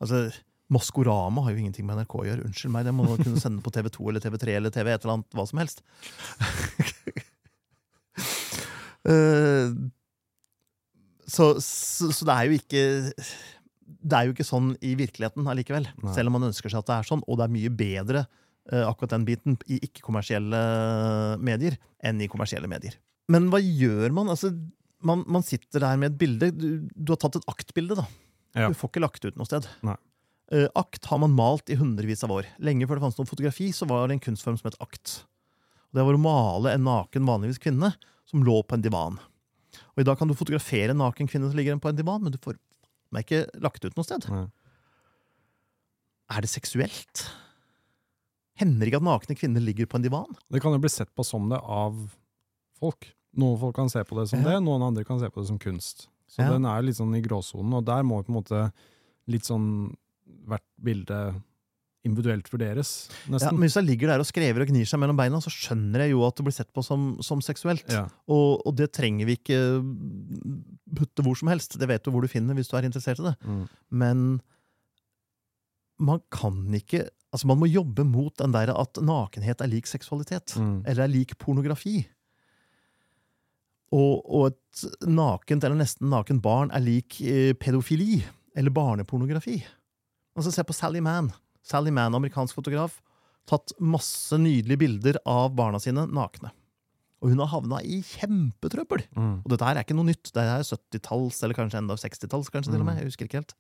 [0.02, 0.26] Altså,
[0.74, 2.46] Maskorama har jo ingenting med NRK å gjøre.
[2.48, 5.20] Unnskyld meg, det må man kunne sende på TV2 eller TV3 eller TV et eller
[5.20, 5.86] annet, hva som helst.
[9.06, 9.68] Eh,
[11.30, 12.80] så, så, så det er jo ikke
[13.86, 15.86] Det er jo ikke sånn i virkeligheten allikevel.
[16.02, 16.14] Nei.
[16.16, 18.82] Selv om man ønsker seg at det er sånn, og det er mye bedre eh,
[18.82, 20.64] akkurat den biten i ikke-kommersielle
[21.38, 22.98] medier enn i kommersielle medier.
[23.30, 24.34] Men hva gjør man?
[24.34, 24.56] Altså,
[25.06, 26.50] man, man sitter der med et bilde.
[26.58, 28.10] Du, du har tatt et aktbilde, da.
[28.58, 28.72] Ja.
[28.72, 29.70] Du får ikke lagt ut noe sted.
[29.86, 30.00] Nei.
[30.54, 32.46] Eh, akt har man malt i hundrevis av år.
[32.62, 35.24] Lenge før det fantes noe fotografi, så var det en kunstform som het akt.
[35.90, 37.94] Og det var å male en naken, vanligvis kvinne,
[38.30, 39.18] som lå på en divan.
[39.96, 42.32] Og i dag kan du fotografere en naken kvinne som ligger på en divan, men
[42.32, 42.58] du får
[43.12, 44.26] den er ikke lagt ut noe sted.
[44.30, 44.48] Nei.
[46.36, 47.22] Er det seksuelt?
[48.60, 50.36] Hender ikke at nakne kvinner ligger på en divan?
[50.52, 51.96] Det kan jo bli sett på som det av
[52.80, 53.08] folk.
[53.36, 54.56] Noen folk kan se på det som Ja.
[54.56, 56.08] det, noen andre kan se på det som kunst.
[56.28, 56.50] Så Ja.
[56.50, 58.74] den er litt sånn i gråsonen, og der må vi på en måte
[59.28, 59.96] litt sånn
[60.46, 61.20] hvert bilde
[62.06, 65.40] individuelt vurderes, Ja, men Hvis jeg ligger der og skrever og gnir seg mellom beina,
[65.42, 67.86] så skjønner jeg jo at det blir sett på som, som seksuelt.
[67.90, 68.06] Ja.
[68.30, 69.58] Og, og det trenger vi ikke
[70.96, 71.80] putte hvor som helst.
[71.82, 73.36] Det vet du hvor du finner hvis du er interessert i det.
[73.42, 73.64] Mm.
[73.90, 74.26] Men
[75.98, 80.54] man kan ikke Altså, man må jobbe mot den der at nakenhet er lik seksualitet.
[80.56, 80.86] Mm.
[80.88, 81.98] Eller er lik pornografi.
[83.92, 88.22] Og, og et nakent eller nesten naken barn er lik eh, pedofili.
[88.56, 89.58] Eller barnepornografi.
[90.36, 91.32] Altså, se på Sally Mann.
[91.66, 93.00] Sally Mann, amerikansk fotograf.
[93.50, 96.52] Tatt masse nydelige bilder av barna sine nakne.
[97.24, 99.06] Og hun har havna i kjempetrøbbel.
[99.16, 99.38] Mm.
[99.44, 100.30] Og dette her er ikke noe nytt.
[100.36, 103.00] Det er 70-talls, eller kanskje enda 60-talls, kanskje til og med.
[103.00, 103.56] Jeg husker ikke helt.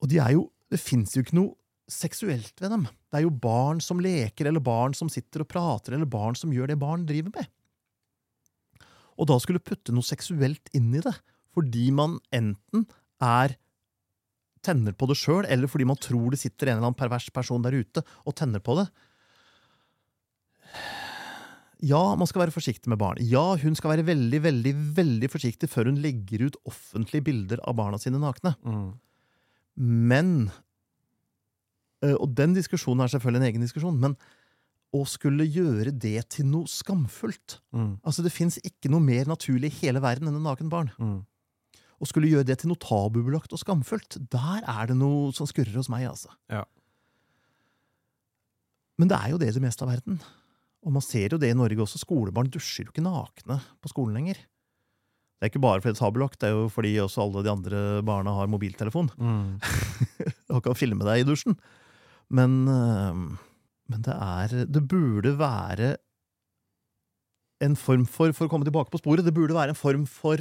[0.00, 1.56] Og de er jo, det fins jo ikke noe
[1.90, 2.84] seksuelt ved dem.
[3.10, 6.52] Det er jo barn som leker, eller barn som sitter og prater, eller barn som
[6.54, 7.50] gjør det barn driver med.
[9.20, 11.16] Og da skulle putte noe seksuelt inn i det,
[11.56, 12.86] fordi man enten
[13.20, 13.56] er
[14.64, 17.62] tenner på det sjøl, eller fordi man tror det sitter en eller annen pervers person
[17.64, 18.88] der ute og tenner på det.
[21.80, 23.20] Ja, man skal være forsiktig med barn.
[23.24, 27.78] Ja, hun skal være veldig, veldig, veldig forsiktig før hun legger ut offentlige bilder av
[27.78, 28.52] barna sine nakne.
[28.60, 28.90] Mm.
[30.10, 30.34] Men
[32.04, 34.18] eh, Og den diskusjonen er selvfølgelig en egen diskusjon, men
[34.92, 38.00] å skulle gjøre det til noe skamfullt Mm.
[38.02, 40.90] Altså, Det fins ikke noe mer naturlig i hele verden enn en naken barn.
[40.98, 41.20] Mm.
[42.00, 45.76] Å skulle gjøre det til noe tabubelagt og skamfullt, der er det noe som skurrer
[45.76, 46.32] hos meg, altså.
[46.48, 46.64] Ja.
[49.00, 50.20] Men det er jo det i det meste av verden.
[50.84, 52.00] Og man ser jo det i Norge også.
[52.00, 54.40] Skolebarn dusjer jo ikke nakne på skolen lenger.
[55.40, 57.52] Det er ikke bare fordi det er tabulagt, det er jo fordi også alle de
[57.52, 59.56] andre barna har mobiltelefon Mm.
[60.52, 61.56] og kan filme deg i dusjen.
[62.28, 65.94] Men, men det er Det burde være
[67.64, 70.40] en form for For å komme tilbake på sporet, det burde være en form for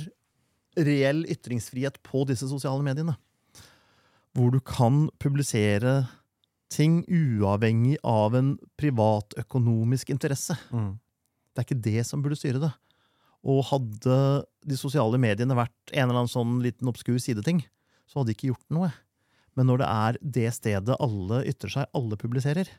[0.78, 3.16] reell ytringsfrihet på disse sosiale mediene.
[4.38, 6.04] Hvor du kan publisere
[6.70, 10.56] ting uavhengig av en privatøkonomisk interesse.
[10.70, 11.00] Mm.
[11.50, 12.72] Det er ikke det som burde styre det.
[13.50, 14.18] Og hadde
[14.68, 17.64] de sosiale mediene vært en eller annen sånn liten obskur sideting,
[18.06, 18.92] så hadde de ikke gjort noe.
[19.58, 22.70] Men når det er det stedet alle ytrer seg, alle publiserer,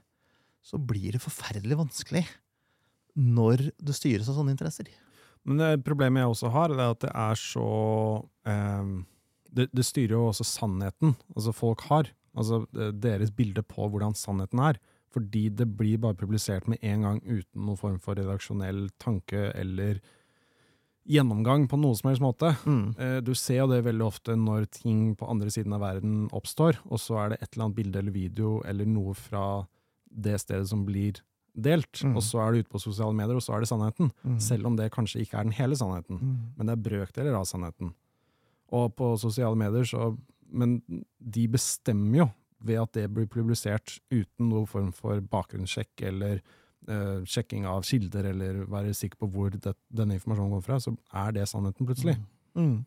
[0.63, 2.25] så blir det forferdelig vanskelig
[3.17, 4.89] når det styres av sånne interesser.
[5.49, 7.69] Men det problemet jeg også har, er at det er så
[8.49, 8.91] eh,
[9.51, 12.11] det, det styrer jo også sannheten altså folk har.
[12.39, 14.81] Altså eh, deres bilde på hvordan sannheten er.
[15.11, 19.99] Fordi det blir bare publisert med en gang uten noen form for redaksjonell tanke eller
[21.11, 22.53] gjennomgang på noen som helst måte.
[22.69, 22.85] Mm.
[22.95, 26.79] Eh, Du ser jo det veldig ofte når ting på andre siden av verden oppstår,
[26.87, 29.65] og så er det et eller annet bilde eller video eller noe fra
[30.11, 31.19] det stedet som blir
[31.55, 32.17] delt, Mm.
[32.17, 34.13] og så er det ute på sosiale medier, og så er det sannheten.
[34.25, 34.39] Mm.
[34.41, 36.37] Selv om det kanskje ikke er den hele sannheten, Mm.
[36.57, 37.95] men det er brøkdeler av sannheten.
[38.73, 40.17] Og på sosiale medier så
[40.53, 40.83] Men
[41.23, 42.31] de bestemmer jo
[42.61, 46.41] ved at det blir publisert uten noen form for bakgrunnssjekk eller
[46.89, 50.97] eh, sjekking av kilder, eller være sikker på hvor det, denne informasjonen kommer fra, så
[51.15, 52.17] er det sannheten plutselig.
[52.57, 52.85] Mm.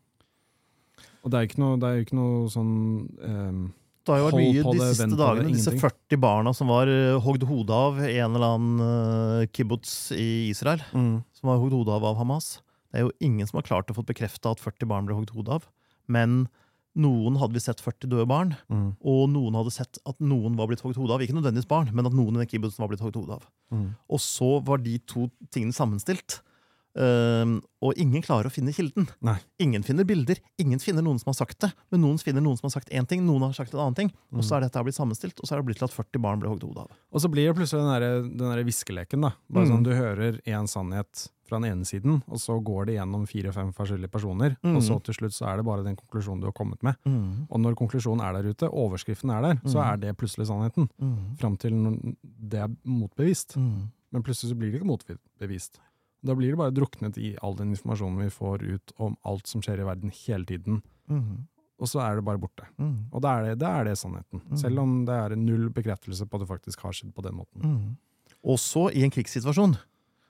[1.24, 2.74] Og det er ikke noe, det er jo ikke noe sånn
[3.22, 3.72] eh,
[4.04, 5.52] Det har jo vært mye de siste vent dagene.
[5.54, 10.50] Disse 40 barna som var uh, hogd hodet av en eller annen uh, kibbutz i
[10.50, 10.82] Israel.
[10.92, 12.58] Som var hogd hodet av av Hamas.
[12.92, 15.32] Det er jo ingen som har klart å få bekrefta at 40 barn ble hogd
[15.34, 15.64] hodet av.
[16.06, 16.44] Men
[16.94, 18.96] noen hadde vi sett 40 døde barn, Mm.
[19.02, 21.24] og noen hadde sett at noen var blitt hogd hodet av.
[21.24, 23.48] Ikke nødvendigvis barn, men at noen i den kibbutzen var blitt hogd hodet av.
[23.72, 23.88] Mm.
[24.08, 26.38] Og så var de to tingene sammenstilt.
[26.96, 29.08] Ehm, og ingen klarer å finne kilden.
[29.20, 29.36] Nei.
[29.60, 31.72] Ingen finner bilder, ingen finner noen som har sagt det.
[31.90, 34.12] Men noen finner noen som har sagt én ting, noen har sagt en annen ting.
[34.32, 36.38] Og så er dette blitt sammenstilt, og så er det blitt til at 40 barn
[36.40, 36.90] ble hogd hodet av.
[37.12, 39.20] Og så blir det plutselig den der, den der viskeleken.
[39.26, 39.32] da.
[39.50, 39.72] Bare Mm.
[39.72, 43.74] sånn Du hører én sannhet fra den ene siden, og så går det gjennom fire-fem
[43.74, 44.76] forskjellige personer, Mm.
[44.76, 46.96] og så til slutt så er det bare den konklusjonen du har kommet med.
[47.50, 49.92] Og når konklusjonen er der ute, overskriften er der, så Mm.
[49.92, 50.88] er det plutselig sannheten.
[51.38, 51.70] Fram til
[52.40, 53.56] det er motbevist.
[53.56, 55.78] Men plutselig så blir det ikke motbevist.
[56.24, 59.62] Da blir det bare druknet i all den informasjonen vi får ut om alt som
[59.64, 60.82] skjer i verden hele tiden.
[61.82, 62.64] Og så er det bare borte.
[63.12, 64.40] Og da er det, da er det sannheten.
[64.40, 64.56] Mm.
[64.56, 67.74] Selv om det er null bekreftelse på at det faktisk har skjedd på den måten.
[68.44, 69.76] Også i en krigssituasjon.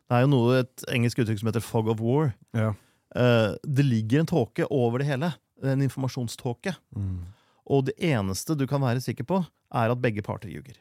[0.08, 2.32] Det er jo noe, et engelsk uttrykk som heter 'fog of war'.
[2.52, 2.74] Ja.
[3.14, 5.34] Eh, det ligger en tåke over det hele.
[5.62, 6.74] En informasjonståke.
[6.96, 7.20] Mm.
[7.66, 10.76] Og det eneste du kan være sikker på, er at begge parter ljuger.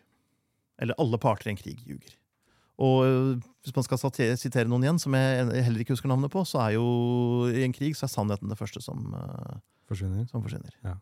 [0.80, 2.18] Eller alle parter i en krig ljuger.
[2.82, 4.02] Og øh, hvis man skal
[4.40, 6.86] sitere noen igjen, som jeg heller ikke husker navnet på, så er jo
[7.52, 9.60] i en krig så er sannheten det første som, uh,
[9.90, 10.26] Forsvinner.
[10.32, 10.74] som forsvinner.
[10.84, 10.98] Ja.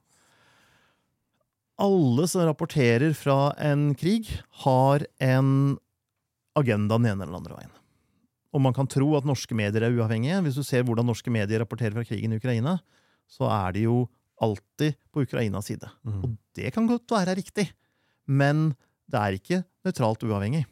[1.81, 4.29] Alle som rapporterer fra en krig,
[4.65, 5.79] har en
[6.59, 7.77] agenda den ene eller den andre veien.
[8.51, 10.41] Og man kan tro at norske medier er uavhengige.
[10.43, 12.77] Hvis du ser hvordan norske medier rapporterer fra krigen i Ukraina,
[13.31, 14.03] så er de jo
[14.41, 15.87] alltid på Ukrainas side.
[16.03, 16.19] Mm.
[16.19, 17.69] Og det kan godt være riktig,
[18.27, 18.73] men
[19.11, 20.65] det er ikke nøytralt uavhengig.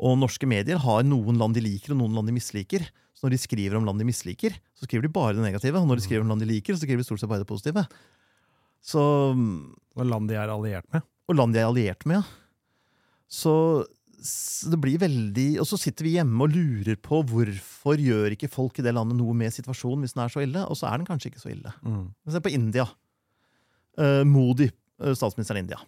[0.00, 2.86] Og norske medier har noen land de liker, og noen land de misliker.
[3.12, 5.76] Så når de skriver om land de misliker, så skriver de bare det negative.
[5.76, 7.50] Og når de skriver om land de liker, så skriver de stort sett bare det
[7.50, 7.84] positive.
[8.80, 9.02] Så,
[10.00, 11.04] Og land de er alliert med.
[11.28, 12.22] og land de er alliert med, ja.
[13.30, 13.52] Så
[14.20, 18.80] det blir veldig Og så sitter vi hjemme og lurer på hvorfor gjør ikke folk
[18.80, 21.08] i det landet noe med situasjonen hvis den er så ille, og så er den
[21.08, 21.72] kanskje ikke så ille.
[21.80, 22.02] Mm.
[22.28, 22.84] Se på India.
[24.00, 24.68] Uh, Modi,
[25.00, 25.80] eh, statsministeren i India.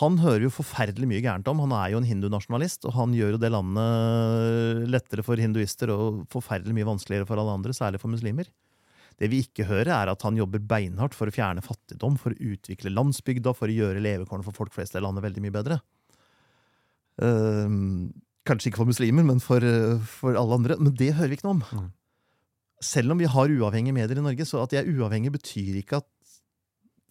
[0.00, 1.60] Han hører jo forferdelig mye gærent om.
[1.66, 6.22] Han er jo en hindunasjonalist, og han gjør jo det landet lettere for hinduister og
[6.32, 8.48] forferdelig mye vanskeligere for alle andre, særlig for muslimer.
[9.20, 12.52] Det vi ikke hører, er at han jobber beinhardt for å fjerne fattigdom, for å
[12.54, 15.78] utvikle landsbygda, for å gjøre levekårene for folk flest i landet veldig mye bedre.
[17.20, 18.08] Uh,
[18.48, 20.78] kanskje ikke for muslimer, men for, eh, for alle andre.
[20.80, 21.64] Men det hører vi ikke noe om.
[21.68, 21.90] Mm.
[22.82, 26.00] Selv om vi har uavhengige medier i Norge, så at de er uavhengige, betyr ikke
[26.00, 26.08] at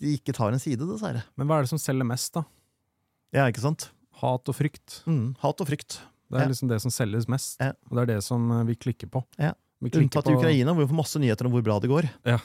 [0.02, 1.24] de ikke tar en side, dessverre.
[1.38, 2.44] Men hva er det som selger mest, da?
[3.34, 3.90] Ja, ikke sant?
[4.22, 5.02] Hat og frykt.
[5.08, 6.00] Mm, hat og frykt.
[6.32, 6.52] Det er Ja.
[6.52, 7.74] liksom det som selges mest, Ja.
[7.90, 9.24] og det er det som eh, vi klikker på.
[9.38, 9.54] Ja.
[9.82, 12.10] Vi klikker Unntatt i Ukraina, hvor vi får masse nyheter om hvor bra det går.
[12.26, 12.38] Ja.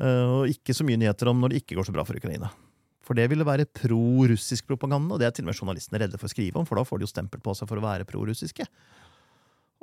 [0.00, 2.50] Uh, og ikke så mye nyheter om når det ikke går så bra for Ukraina.
[3.02, 6.26] For det ville være pro-russisk propaganda, og det er til og med journalistene redde for
[6.28, 8.66] å skrive om, for da får de jo stempel på seg for å være pro-russiske.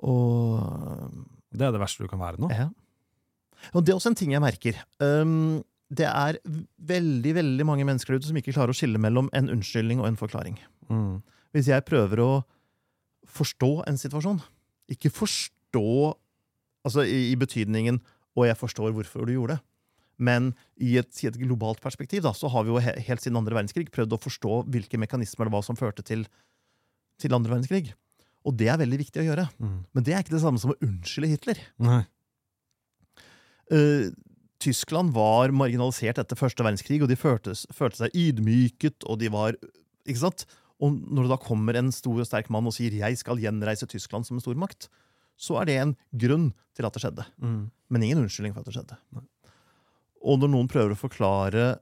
[0.03, 2.49] Og Det er det verste du kan være nå.
[2.53, 2.70] Ja.
[3.74, 4.78] Og det er også en ting jeg merker.
[5.01, 6.38] Um, det er
[6.90, 10.20] veldig veldig mange mennesker ute som ikke klarer å skille mellom en unnskyldning og en
[10.20, 10.60] forklaring.
[10.90, 11.22] Mm.
[11.56, 12.32] Hvis jeg prøver å
[13.30, 14.42] forstå en situasjon,
[14.94, 15.90] ikke forstå
[16.86, 18.00] altså i, i betydningen
[18.38, 19.66] 'og jeg forstår hvorfor du gjorde det',
[20.20, 23.40] men i et, i et globalt perspektiv da, så har vi jo he, helt siden
[23.40, 26.26] andre verdenskrig prøvd å forstå hvilke mekanismer det var som førte til,
[27.20, 27.94] til andre verdenskrig.
[28.48, 29.48] Og det er veldig viktig å gjøre.
[29.60, 29.78] Mm.
[29.96, 31.62] Men det er ikke det samme som å unnskylde Hitler.
[31.80, 32.02] Nei.
[33.72, 34.12] Eh,
[34.60, 39.60] Tyskland var marginalisert etter første verdenskrig, og de følte, følte seg ydmyket, og de var
[40.10, 40.45] Ikke sant?
[40.80, 43.86] Og når det da kommer en stor og sterk mann og sier 'jeg skal gjenreise
[43.86, 44.88] Tyskland som en stormakt',
[45.38, 47.26] så er det en grunn til at det skjedde.
[47.39, 47.72] Mm.
[47.89, 48.97] Men ingen unnskyldning for at det skjedde.
[49.14, 49.24] Nei.
[50.24, 51.80] Og når noen prøver å forklare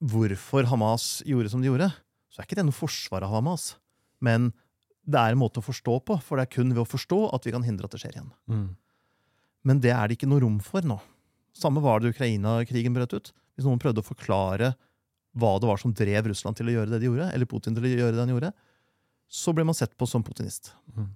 [0.00, 1.92] hvorfor Hamas gjorde som de gjorde,
[2.30, 3.76] så er ikke det noe forsvar av Hamas.
[4.20, 4.52] Men
[5.06, 7.46] det er en måte å forstå på, for det er kun ved å forstå at
[7.46, 8.32] vi kan hindre at det skjer igjen.
[8.50, 8.76] Mm.
[9.66, 10.98] Men det er det ikke noe rom for nå.
[11.56, 13.32] Samme var det Ukraina-krigen brøt ut.
[13.56, 14.74] Hvis noen prøvde å forklare
[15.36, 17.84] hva det var som drev Russland til å gjøre det de gjorde, eller Putin til
[17.84, 18.52] å gjøre det han gjorde,
[19.26, 20.70] så ble man sett på som putinist.
[20.94, 21.08] Mm.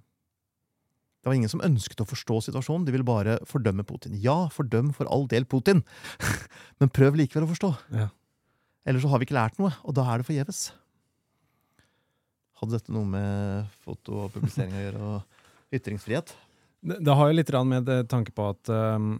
[1.21, 4.17] Det var ingen som ønsket å forstå situasjonen, de ville bare fordømme Putin.
[4.17, 5.83] Ja, fordøm for all del Putin,
[6.81, 7.71] men prøv likevel å forstå.
[7.97, 8.09] Ja.
[8.89, 10.63] Ellers så har vi ikke lært noe, og da er det forgjeves.
[12.61, 16.33] Hadde dette noe med foto og publisering å gjøre, og ytringsfrihet?
[16.81, 19.13] Det, det har jo litt med det tanke på at ehm,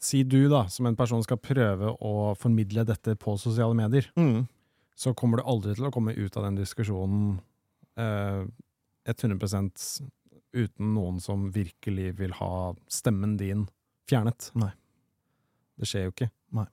[0.00, 4.46] Si du, da, som en person skal prøve å formidle dette på sosiale medier, Mm.
[4.96, 7.40] så kommer du aldri til å komme ut av den diskusjonen
[7.96, 8.46] eh,
[9.06, 10.00] 100%
[10.54, 13.66] uten noen som virkelig vil ha stemmen din
[14.08, 14.50] fjernet.
[14.58, 14.72] Nei.
[15.78, 16.30] Det skjer jo ikke.
[16.56, 16.66] Nei.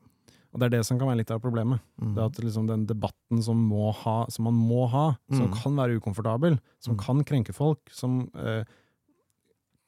[0.54, 1.82] Og det er det som kan være litt av problemet.
[2.02, 2.16] Mm.
[2.16, 5.54] Det at liksom den debatten som, må ha, som man må ha, som Mm.
[5.62, 7.00] kan være ukomfortabel, som Mm.
[7.04, 8.64] kan krenke folk, som eh,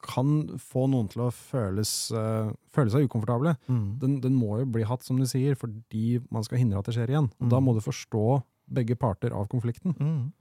[0.02, 3.98] kan få noen til å føles, uh, føle seg ukomfortable, Mm.
[4.00, 6.94] den, den må jo bli hatt, som du sier, fordi man skal hindre at det
[6.94, 7.30] skjer igjen.
[7.40, 7.64] Og Da Mm.
[7.64, 8.42] må du forstå
[8.72, 9.94] begge parter av konflikten.
[9.98, 10.32] Mm.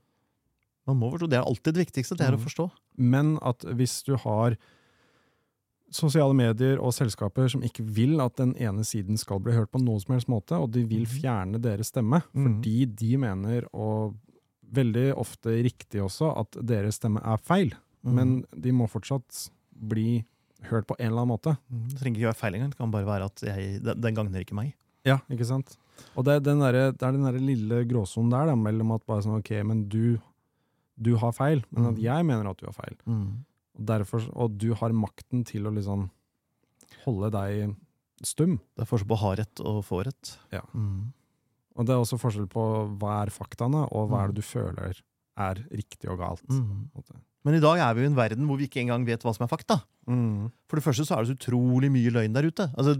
[0.88, 2.18] Man må forstå, Det er alltid det viktigste.
[2.18, 2.46] det er å Mm.
[2.46, 2.72] forstå.
[2.98, 4.56] Men at hvis du har
[5.92, 9.82] sosiale medier og selskaper som ikke vil at den ene siden skal bli hørt på
[9.82, 11.22] noen som helst måte, og de vil Mhm.
[11.22, 12.62] fjerne deres stemme, Mhm.
[12.62, 14.16] fordi de mener, og
[14.72, 17.74] veldig ofte riktig også, at deres stemme er feil,
[18.06, 18.14] Mm.
[18.16, 20.24] men de må fortsatt bli
[20.70, 21.58] hørt på en eller annen måte.
[21.72, 21.88] Mm.
[21.90, 22.70] Det trenger ikke være feil engang.
[22.72, 24.74] Det kan bare være at jeg, den, den gagner ikke meg.
[25.08, 25.78] Ja, ikke sant?
[26.16, 29.04] Og det er den, der, det er den der lille gråsonen der, da, mellom at
[29.08, 30.18] bare sånn, ok, men du,
[31.00, 32.04] du har feil, men at Mhm.
[32.04, 32.96] jeg mener at du har feil.
[33.08, 36.10] Og, derfor, og du har makten til å liksom
[37.06, 37.76] holde deg
[38.24, 38.58] stum.
[38.76, 40.38] Det er forskjell på å ha rett og få rett.
[40.52, 40.62] Ja.
[40.76, 41.12] Mm.
[41.80, 42.64] Og det er også forskjell på
[43.00, 44.34] hva er faktaene, og hva er Mm.
[44.36, 45.02] det du føler
[45.40, 46.44] er riktig og galt.
[46.50, 46.90] Mm.
[47.48, 49.46] Men i dag er vi i en verden hvor vi ikke engang vet hva som
[49.46, 49.80] er fakta.
[50.10, 50.50] Mm.
[50.68, 52.68] For det første så er det så utrolig mye løgn der ute.
[52.76, 52.98] Altså,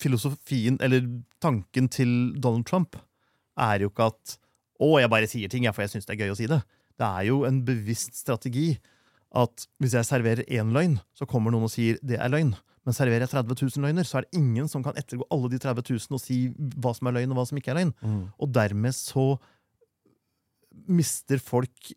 [0.00, 1.06] Filosofien, eller
[1.42, 2.98] tanken til Donald Trump,
[3.60, 4.36] er jo ikke at
[4.80, 6.60] å, jeg bare sier ting for jeg syns det er gøy å si det.
[7.00, 8.74] Det er jo en bevisst strategi
[9.36, 12.54] at hvis jeg serverer én løgn, så kommer noen og sier det er løgn.
[12.86, 15.60] Men serverer jeg 30 000 løgner, så er det ingen som kan ettergå alle de
[15.60, 16.38] 30 000 og si
[16.80, 17.92] hva som er løgn og hva som ikke er løgn.
[18.00, 18.22] Mm.
[18.40, 19.26] Og dermed så
[20.88, 21.92] mister folk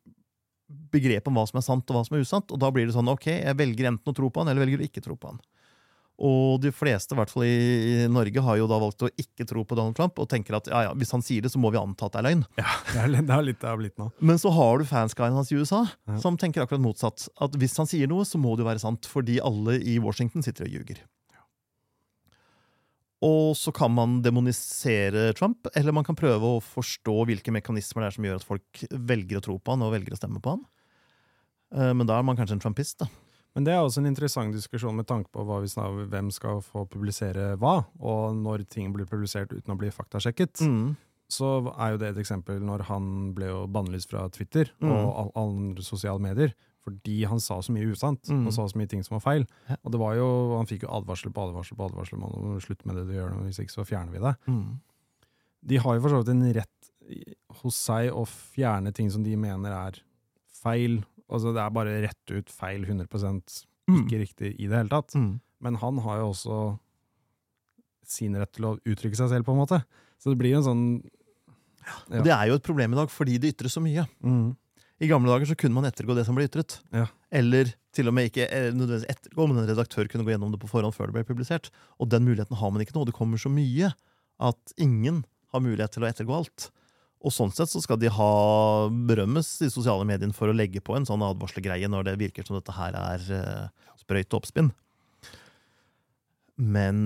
[0.93, 2.51] begrepet om hva som er sant og hva som er usant.
[2.53, 4.81] Og da blir det sånn ok, jeg velger enten å tro på han, eller velger
[4.83, 5.41] å ikke tro på han.
[6.23, 9.63] Og de fleste, i hvert fall i Norge, har jo da valgt å ikke tro
[9.65, 11.79] på Donald Trump og tenker at ja, ja, hvis han sier det, så må vi
[11.81, 12.43] anta at det er løgn.
[12.61, 14.11] Ja, det er, litt- det er litt det har blitt nå.
[14.21, 16.19] Men så har du fanskaren hans i USA, Ja.
[16.21, 17.25] som tenker akkurat motsatt.
[17.41, 20.45] At hvis han sier noe, så må det jo være sant, fordi alle i Washington
[20.45, 21.01] sitter og ljuger.
[23.23, 28.09] Og så kan man demonisere Trump, eller man kan prøve å forstå hvilke mekanismer det
[28.09, 30.57] er som gjør at folk velger å tro på han og velger å stemme på
[30.57, 30.65] han.
[31.73, 33.07] Eh, Men da er man kanskje en trumpist, da.
[33.53, 37.51] Men det er også en interessant diskusjon med tanke på snakker, hvem skal få publisere
[37.61, 40.63] hva, og når ting blir publisert uten å bli faktasjekket.
[40.65, 40.95] Mm.
[41.29, 44.91] Så er jo det et eksempel når han ble jo bannlyst fra Twitter Mm.
[44.91, 46.53] og alle andre sosiale medier,
[46.83, 48.45] fordi han sa så mye usant, Mm.
[48.47, 49.45] og sa så mye ting som var feil.
[49.69, 49.77] Ja.
[49.85, 52.85] Og det var jo, han fikk jo advarsel på advarsel på advarsel, om å slutte
[52.85, 54.35] med det du gjør, hvis ikke så fjerner vi det.
[54.47, 54.79] Mm.
[55.65, 56.91] De har jo for så vidt en rett
[57.61, 60.01] hos seg å fjerne ting som de mener er
[60.51, 61.03] feil.
[61.29, 64.05] Altså det er bare rett ut feil 100 Mm.
[64.07, 65.11] ikke riktig i det hele tatt.
[65.15, 65.39] Mm.
[65.61, 66.79] Men han har jo også
[68.05, 69.79] sin rett til å uttrykke seg selv, på en måte.
[70.19, 70.85] Så det blir jo en sånn
[71.83, 72.19] ja.
[72.19, 74.05] Og det er jo et problem i dag, fordi det ytres så mye.
[74.23, 74.55] mm.
[75.03, 76.77] I gamle dager så kunne man ettergå det som ble ytret.
[76.95, 77.07] Ja.
[77.33, 80.61] Eller til og med ikke eh, nødvendigvis ettergå, men en redaktør kunne gå gjennom det
[80.61, 81.69] på forhånd før det ble publisert.
[81.99, 83.03] Og den muligheten har man ikke nå.
[83.09, 83.91] Det kommer så mye
[84.43, 85.23] at ingen
[85.53, 86.69] har mulighet til å ettergå alt.
[87.23, 88.31] Og sånn sett så skal de ha
[88.91, 92.57] berømmes i sosiale medier for å legge på en sånn advarselgreie når det virker som
[92.57, 94.73] dette her er uh, sprøyt og oppspinn.
[96.59, 96.97] Men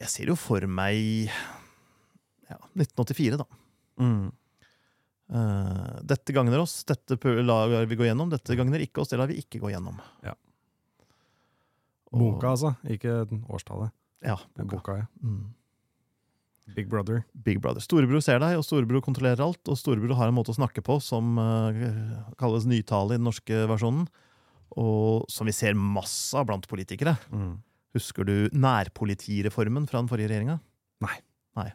[0.00, 1.30] jeg ser jo for meg
[2.50, 3.46] ja, 1984, da.
[4.02, 4.32] Mm.
[5.32, 9.30] Eh, dette gagner oss, dette lar vi gå gjennom, dette gagner ikke oss, det lar
[9.30, 10.00] vi ikke gå gjennom.
[10.22, 10.34] Ja.
[12.12, 12.76] Og- Boka, altså.
[12.84, 13.90] Ikke årstallet.
[14.22, 14.76] Ja, boka.
[14.76, 15.06] Boka, ja.
[15.22, 15.54] Mm.
[16.74, 17.24] Big Brother.
[17.34, 17.80] Big Brother.
[17.80, 19.60] Storebror ser deg, og storebror kontrollerer alt.
[19.68, 23.66] Og storebror har en måte å snakke på som uh, kalles nytale i den norske
[23.68, 24.06] versjonen.
[24.80, 27.18] Og som vi ser masse av blant politikere.
[27.30, 27.58] Mm.
[27.94, 30.56] Husker du nærpolitireformen fra den forrige regjeringa?
[31.04, 31.18] Nei.
[31.58, 31.68] Nei.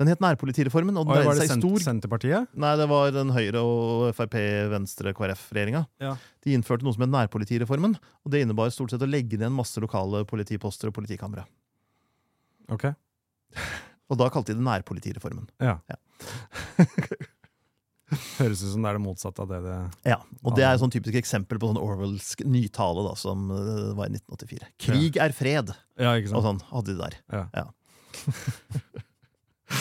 [0.00, 2.48] Den het nærpolitireformen, og den Oi, var det Sent Senterpartiet?
[2.58, 4.34] Nei, det var den Høyre- og Frp,
[4.72, 5.84] Venstre, KrF-regjeringa.
[6.02, 6.16] Ja.
[6.44, 9.58] De innførte noe som het nærpolitireformen, og det innebar stort sett å legge ned en
[9.60, 11.46] masse lokale politiposter og politikamre.
[12.74, 12.90] Ok.
[14.12, 15.46] Og da kalte de det nærpolitireformen.
[15.64, 15.78] Ja.
[15.88, 15.96] Ja.
[18.38, 19.76] Høres ut som det er det motsatte av det det
[20.12, 23.94] Ja, Og det er et sånn typisk eksempel på sånn Orwellsk nytale da, som eh,
[23.96, 24.68] var i 1984.
[24.84, 27.18] Krig er fred, Ja, ikke og sånn hadde de der.
[27.32, 27.66] Ja.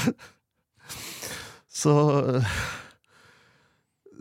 [1.73, 1.93] Så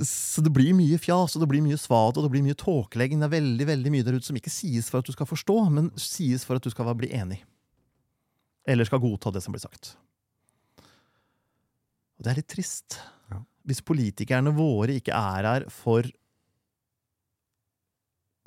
[0.00, 3.20] så det blir mye fjas, og det blir mye svat og det blir mye tåkelegging.
[3.20, 5.56] Det er veldig veldig mye der ute som ikke sies for at du skal forstå,
[5.74, 7.42] men sies for at du skal bli enig.
[8.68, 9.94] Eller skal godta det som blir sagt.
[12.16, 12.98] Og det er litt trist.
[13.32, 13.42] Ja.
[13.68, 16.06] Hvis politikerne våre ikke er her for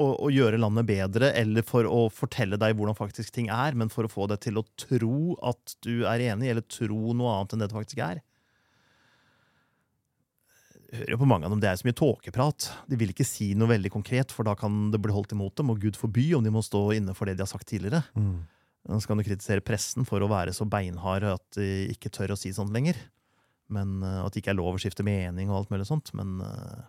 [0.01, 3.91] å, å gjøre landet bedre, eller for å fortelle deg hvordan faktisk ting er, men
[3.93, 7.55] for å få deg til å tro at du er enig, eller tro noe annet
[7.55, 8.23] enn det det faktisk er.
[10.85, 12.67] Jeg hører jo på mange av dem, Det er så mye tåkeprat.
[12.87, 15.71] De vil ikke si noe veldig konkret, for da kan det bli holdt imot dem,
[15.73, 18.03] og Gud forby om de må stå inne for det de har sagt tidligere.
[18.15, 18.45] Mm.
[18.85, 22.39] Så kan du kritisere pressen for å være så beinhard at de ikke tør å
[22.39, 22.99] si sånt lenger.
[23.73, 26.11] Men eh, At det ikke er lov å skifte mening og alt mulig sånt.
[26.17, 26.83] Men, eh,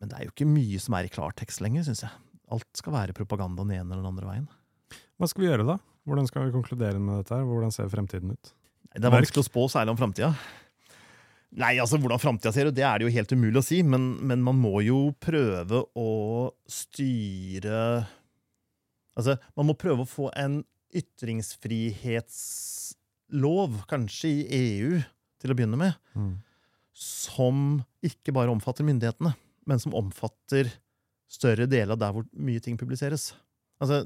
[0.00, 2.12] men det er jo ikke mye som er i klartekst lenger, syns jeg.
[2.52, 4.46] Alt skal være propaganda den ene eller den andre veien.
[5.18, 5.76] Hva skal vi gjøre, da?
[6.06, 7.34] Hvordan skal vi konkludere med dette?
[7.34, 7.44] her?
[7.48, 8.46] Hvordan ser fremtiden ut?
[8.92, 10.30] Nei, Det er vanskelig å spå særlig om framtida.
[11.56, 14.10] Nei, altså hvordan framtida ser ut, det er det jo helt umulig å si, men,
[14.28, 16.08] men man må jo prøve å
[16.68, 18.04] styre
[19.16, 20.58] Altså, man må prøve å få en
[20.92, 24.98] ytringsfrihetslov, kanskje i EU,
[25.40, 26.34] til å begynne med, Mm.
[26.92, 29.34] som ikke bare omfatter myndighetene,
[29.66, 30.70] men som omfatter
[31.30, 33.32] større deler av der hvor mye ting publiseres.
[33.82, 34.04] Altså,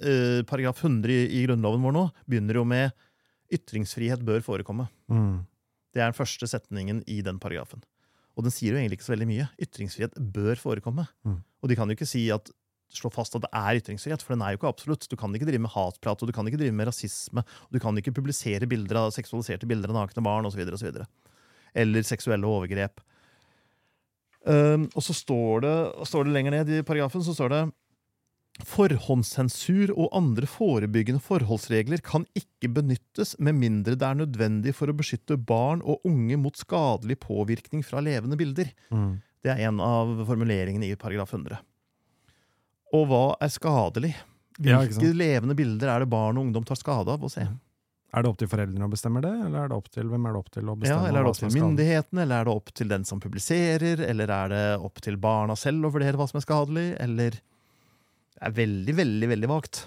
[0.00, 2.94] eh, Paragraf 100 i, i Grunnloven vår nå begynner jo med
[3.52, 4.88] 'ytringsfrihet bør forekomme'.
[5.12, 5.44] Mm.
[5.94, 7.84] Det er den første setningen i den paragrafen.
[8.34, 9.48] Og den sier jo egentlig ikke så veldig mye.
[9.62, 11.06] Ytringsfrihet bør forekomme.
[11.22, 11.38] Mm.
[11.62, 12.50] Og de kan jo ikke si at
[12.94, 15.06] slå fast at det er ytringsfrihet, for den er jo ikke absolutt.
[15.10, 17.80] Du kan ikke drive med hatprat, og du kan ikke drive med rasisme, og du
[17.82, 20.62] kan ikke publisere bilder av seksualiserte bilder av nakne barn osv.
[21.74, 23.02] Eller seksuelle overgrep.
[24.44, 25.74] Um, og så står det,
[26.10, 27.62] står det lenger ned i paragrafen så står det
[28.62, 34.94] Forhåndssensur og andre forebyggende forholdsregler kan ikke benyttes med mindre det er nødvendig for å
[34.94, 38.70] beskytte barn og unge mot skadelig påvirkning fra levende bilder.
[38.94, 39.16] Mm.
[39.42, 41.58] Det er en av formuleringene i paragraf 100.
[42.94, 44.14] Og hva er skadelig?
[44.54, 47.48] Hvilke ja, levende bilder er det barn og ungdom tar skade av å se?
[48.14, 50.34] Er det opp til foreldrene å bestemme det, eller er det opp til hvem er
[50.36, 52.70] det opp til å Ja, eller er det opp til myndighetene, eller er det opp
[52.78, 56.38] til den som publiserer, eller er det opp til barna selv å vurdere hva som
[56.38, 57.40] er skadelig, eller
[58.34, 59.82] Det er veldig, veldig, veldig vagt.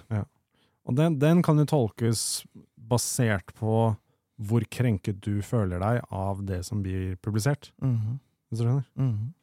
[0.88, 2.22] Og den, den kan jo tolkes
[2.76, 3.96] basert på
[4.38, 7.72] hvor krenket du føler deg av det som blir publisert.
[7.82, 8.20] Mhm,
[8.50, 8.86] Hvis du skjønner?
[8.96, 9.34] mhm.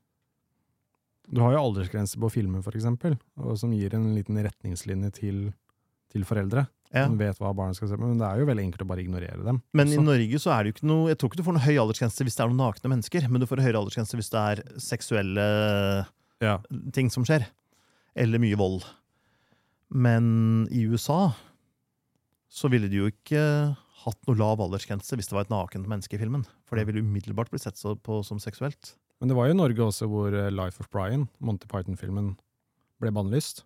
[1.34, 3.16] Du har jo aldersgrense på filmer, for eksempel,
[3.56, 5.38] som gir en liten retningslinje til,
[6.12, 6.66] til foreldre.
[6.94, 7.08] Ja.
[7.08, 9.02] Som vet hva barna skal se på, men det er jo veldig enkelt å bare
[9.02, 9.56] ignorere dem.
[9.74, 9.96] Men i.
[9.98, 12.26] Norge så er det jo ikke noe Jeg tror ikke du får noen høy aldersgrense
[12.28, 15.46] hvis det er noen nakne mennesker, men du får høyere aldersgrense hvis det er seksuelle
[16.44, 16.58] Ja.
[16.94, 17.48] ting som skjer.
[18.14, 18.84] Eller mye vold.
[19.90, 21.32] Men i USA
[22.54, 23.42] så ville de jo ikke
[24.04, 26.44] hatt noe lav aldersgrense hvis det var et nakent menneske i filmen.
[26.68, 28.94] For det ville umiddelbart blitt sett på som seksuelt.
[29.20, 32.34] Men det var jo Norge også hvor eh, Life of Brian, Monty Python-filmen,
[33.02, 33.64] ble bannlyst.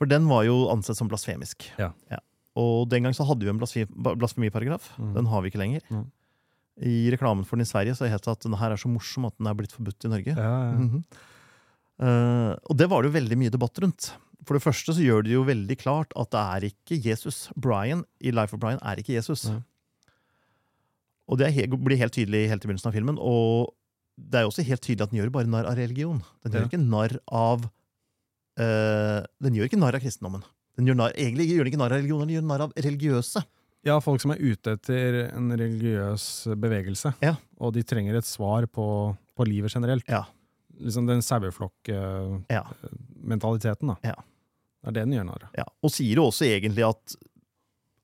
[0.00, 1.66] For den var jo ansett som blasfemisk.
[1.76, 1.92] Ja.
[2.58, 4.94] Og den gang så hadde vi en blasfemiparagraf.
[4.96, 5.12] Mm.
[5.18, 5.84] Den har vi ikke lenger.
[5.92, 6.06] Mm.
[6.88, 9.28] I reklamen for den i Sverige så het det at den her er så morsom
[9.28, 10.32] at den er blitt forbudt i Norge.
[10.32, 10.72] Ja, ja.
[10.80, 11.02] -hmm.
[12.00, 14.14] uh, og det var det jo veldig mye debatt rundt.
[14.46, 17.50] For det første så gjør det jo veldig klart at det er ikke Jesus.
[17.56, 19.50] Brian i Life of Brian er ikke Jesus.
[21.28, 23.18] Og det he blir helt tydelig helt i begynnelsen av filmen.
[23.20, 23.74] Og
[24.16, 26.22] det er jo også helt tydelig at den gjør bare narr av religion.
[26.42, 26.66] Den gjør Ja.
[26.66, 27.70] ikke narr av
[28.60, 30.42] eh, Den gjør ikke narr av kristendommen.
[30.78, 33.40] Den gjør narr, egentlig gjør den ikke narr av religioner, den gjør narr av religiøse.
[33.88, 36.24] Ja, folk som er ute etter en religiøs
[36.60, 37.34] bevegelse, Ja.
[37.58, 38.86] og de trenger et svar på,
[39.36, 40.04] på livet generelt.
[40.08, 40.24] Ja.
[40.80, 43.94] Liksom den saueflokk-mentaliteten, Ja.
[43.94, 43.96] da.
[44.04, 44.14] Ja.
[44.80, 45.50] Det er det den gjør narr av.
[45.58, 45.64] Ja.
[45.84, 47.16] Og sier jo også egentlig at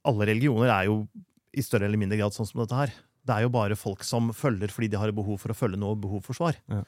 [0.07, 0.97] alle religioner er jo
[1.57, 2.91] i større eller mindre grad sånn som dette her.
[3.27, 5.97] Det er jo bare folk som følger fordi de har behov for å følge noe,
[5.99, 6.55] behov for svar.
[6.71, 6.83] Ja.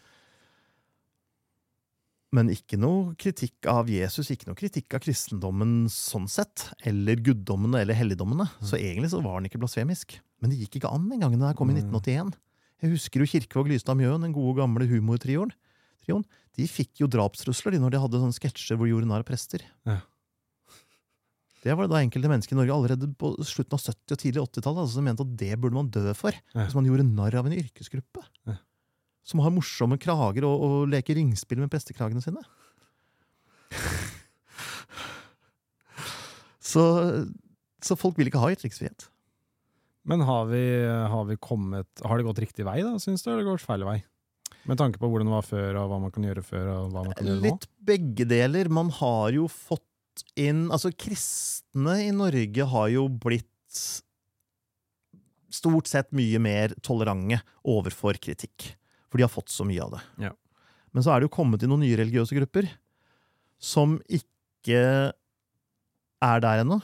[2.37, 6.67] Men ikke noe kritikk av Jesus, ikke noe kritikk av kristendommen sånn sett.
[6.89, 8.45] Eller guddommene eller helligdommene.
[8.61, 10.19] Så egentlig så var den ikke blasfemisk.
[10.43, 12.35] Men det gikk ikke an den gangen den kom i 1981.
[12.85, 15.51] Jeg husker jo Kirkevåg Lystad Mjøen, den gode gamle humortrioen.
[16.05, 16.27] trioen.
[16.59, 19.29] De fikk jo drapstrusler de når de hadde sånne sketsjer hvor de gjorde narr av
[19.29, 19.65] prester.
[19.89, 19.99] Ja.
[21.65, 24.43] Det var det da enkelte mennesker i Norge allerede på slutten av 70- og tidlig
[24.45, 26.37] 80-tallet altså, som mente at det burde man dø for.
[26.55, 26.63] Ja.
[26.63, 28.23] Hvis man gjorde narr av en yrkesgruppe.
[28.47, 28.61] Ja.
[29.29, 32.41] Som har morsomme krager og, og leker ringspill med prestekragene sine.
[36.73, 36.85] så,
[37.85, 39.11] så folk vil ikke ha ytringsfrihet.
[40.09, 40.63] Men har vi,
[41.13, 43.85] har vi kommet Har det gått riktig vei, da, syns du, eller har det feil
[43.85, 43.99] vei?
[44.69, 47.05] Med tanke på hvordan det var før, og hva man kan gjøre før, og hva
[47.07, 47.45] man kan gjøre nå?
[47.47, 48.69] Litt begge deler.
[48.73, 49.85] Man har jo fått
[50.41, 53.79] inn Altså, kristne i Norge har jo blitt
[55.55, 58.73] stort sett mye mer tolerante overfor kritikk.
[59.09, 60.03] For de har fått så mye av det.
[60.29, 60.35] Ja.
[60.93, 62.69] Men så er det jo kommet inn noen nye religiøse grupper
[63.59, 64.81] som ikke
[66.25, 66.79] er der ennå.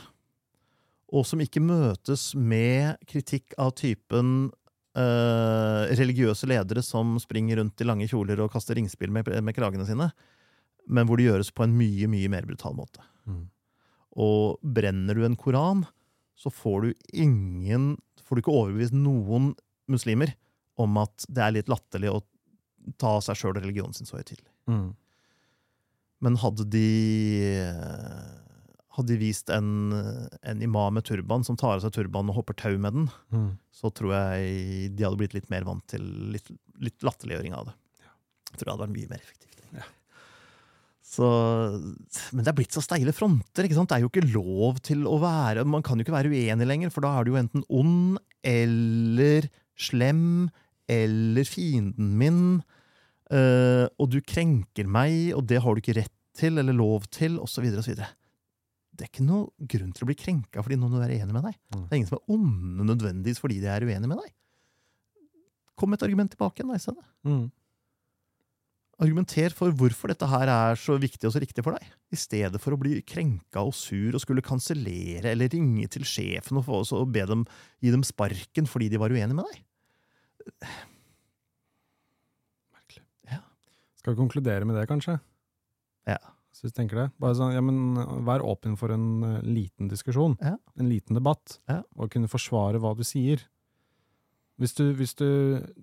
[1.14, 4.50] Og som ikke møtes med kritikk av typen
[4.98, 9.86] eh, religiøse ledere som springer rundt i lange kjoler og kaster ringspill med, med kragene
[9.86, 10.10] sine,
[10.90, 13.04] men hvor det gjøres på en mye, mye mer brutal måte.
[13.28, 13.44] Mm.
[14.24, 15.84] Og brenner du en koran,
[16.38, 17.94] så får du ingen
[18.24, 19.50] Får du ikke overbevist noen
[19.92, 20.30] muslimer
[20.80, 22.22] om at det er litt latterlig å
[23.00, 24.50] ta seg sjøl og religionen sin så høytidelig.
[24.70, 24.88] Mm.
[26.24, 26.88] Men hadde de
[28.94, 29.90] Hadde de vist en,
[30.46, 33.48] en imam med turban som tar av seg turbanen og hopper tau med den, Mm.
[33.74, 36.46] så tror jeg de hadde blitt litt mer vant til litt,
[36.78, 37.74] litt latterliggjøring av det.
[38.52, 39.64] Jeg tror det hadde vært mye mer effektivt.
[39.74, 39.88] Ja.
[41.14, 41.26] Så,
[42.30, 43.66] men det er blitt så steile fronter.
[43.66, 43.90] ikke sant?
[43.90, 46.94] Det er jo ikke lov til å være Man kan jo ikke være uenig lenger,
[46.94, 50.46] for da er du jo enten ond eller slem
[50.90, 52.42] eller fienden min.
[53.32, 57.38] uh, og du krenker meg, og det har du ikke rett til eller lov til,
[57.42, 57.66] osv.
[57.78, 57.98] osv.
[58.94, 61.58] Det er ikke noe grunn til å bli krenka fordi noen er enig med deg.
[61.74, 61.82] Mm.
[61.82, 64.32] Det er ingen som er onde nødvendigvis fordi de er uenig med deg.
[65.74, 67.06] Kom med et argument tilbake igjen, da, i stedet.
[67.26, 67.44] Mm.
[69.02, 72.60] Argumenter for hvorfor dette her er så viktig og så riktig for deg, i stedet
[72.62, 76.84] for å bli krenka og sur og skulle kansellere eller ringe til sjefen og, få,
[76.94, 77.42] og be dem,
[77.82, 79.64] gi dem sparken fordi de var uenige med deg.
[82.74, 83.04] Merkelig.
[83.30, 83.40] Ja.
[84.00, 85.18] Skal vi konkludere med det, kanskje?
[86.08, 86.18] Ja.
[86.54, 87.06] Så jeg tenker det.
[87.18, 90.56] Bare sånn, ja, men Vær åpen for en uh, liten diskusjon, Ja.
[90.78, 91.82] en liten debatt, Ja.
[91.96, 93.42] og kunne forsvare hva du sier.
[94.60, 95.26] Hvis du, hvis du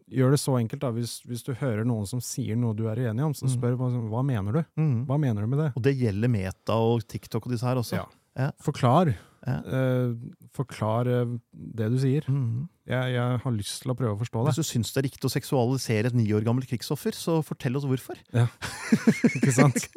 [0.07, 2.95] gjør det så enkelt, da, hvis, hvis du hører noen som sier noe du er
[3.03, 3.51] uenig om, så Mm.
[3.57, 4.63] spør hva, hva mener du?
[4.79, 5.05] Mm.
[5.07, 5.73] Hva mener du med det?
[5.75, 7.97] Og det gjelder Meta og TikTok og disse her også.
[7.99, 8.05] Ja.
[8.37, 8.51] Ja.
[8.63, 9.17] Forklar.
[9.41, 9.55] Ja.
[9.65, 10.11] Eh,
[10.53, 12.27] forklar eh, det du sier.
[12.29, 12.67] Mm.
[12.91, 14.51] Jeg, jeg har lyst til å prøve å forstå det.
[14.53, 17.79] Hvis du syns det er riktig å seksualisere et ni år gammelt krigsoffer, så fortell
[17.79, 18.19] oss hvorfor.
[19.35, 19.87] Ikke sant?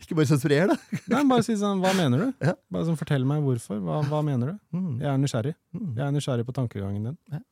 [0.00, 0.76] Ikke bare sensurer det.
[1.12, 2.28] Nei, bare si sånn, hva mener du?
[2.48, 2.54] Ja.
[2.72, 3.78] Bare sånn, Fortell meg hvorfor.
[3.84, 4.58] Hva, hva mener du?
[4.78, 4.92] Mm.
[5.02, 5.54] Jeg er nysgjerrig.
[5.76, 5.90] Mm.
[5.98, 7.18] Jeg er nysgjerrig på tankegangen din.
[7.34, 7.42] Ja.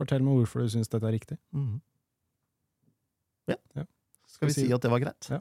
[0.00, 1.36] Fortell meg hvorfor du syns dette er riktig.
[1.54, 1.78] Mm.
[3.52, 3.56] Ja.
[3.78, 3.84] Ja.
[4.30, 5.30] Skal vi si- si at det var greit?
[5.30, 5.40] Ja.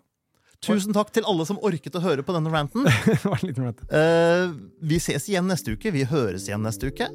[0.66, 2.88] Tusen takk til alle som orket å høre på denne ranten.
[3.08, 3.84] Det var litt rett.
[3.96, 4.50] Eh,
[4.84, 5.94] vi ses igjen neste uke.
[5.96, 7.08] Vi høres igjen neste uke.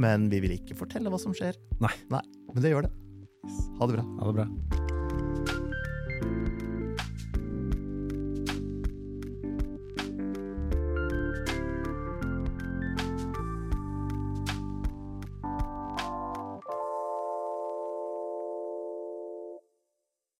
[0.00, 1.58] Men vi vil ikke fortelle hva som skjer.
[1.82, 1.92] Nei.
[2.08, 2.94] Men det gjør det.
[3.80, 4.06] Ha det bra.
[4.22, 4.97] Ha det bra.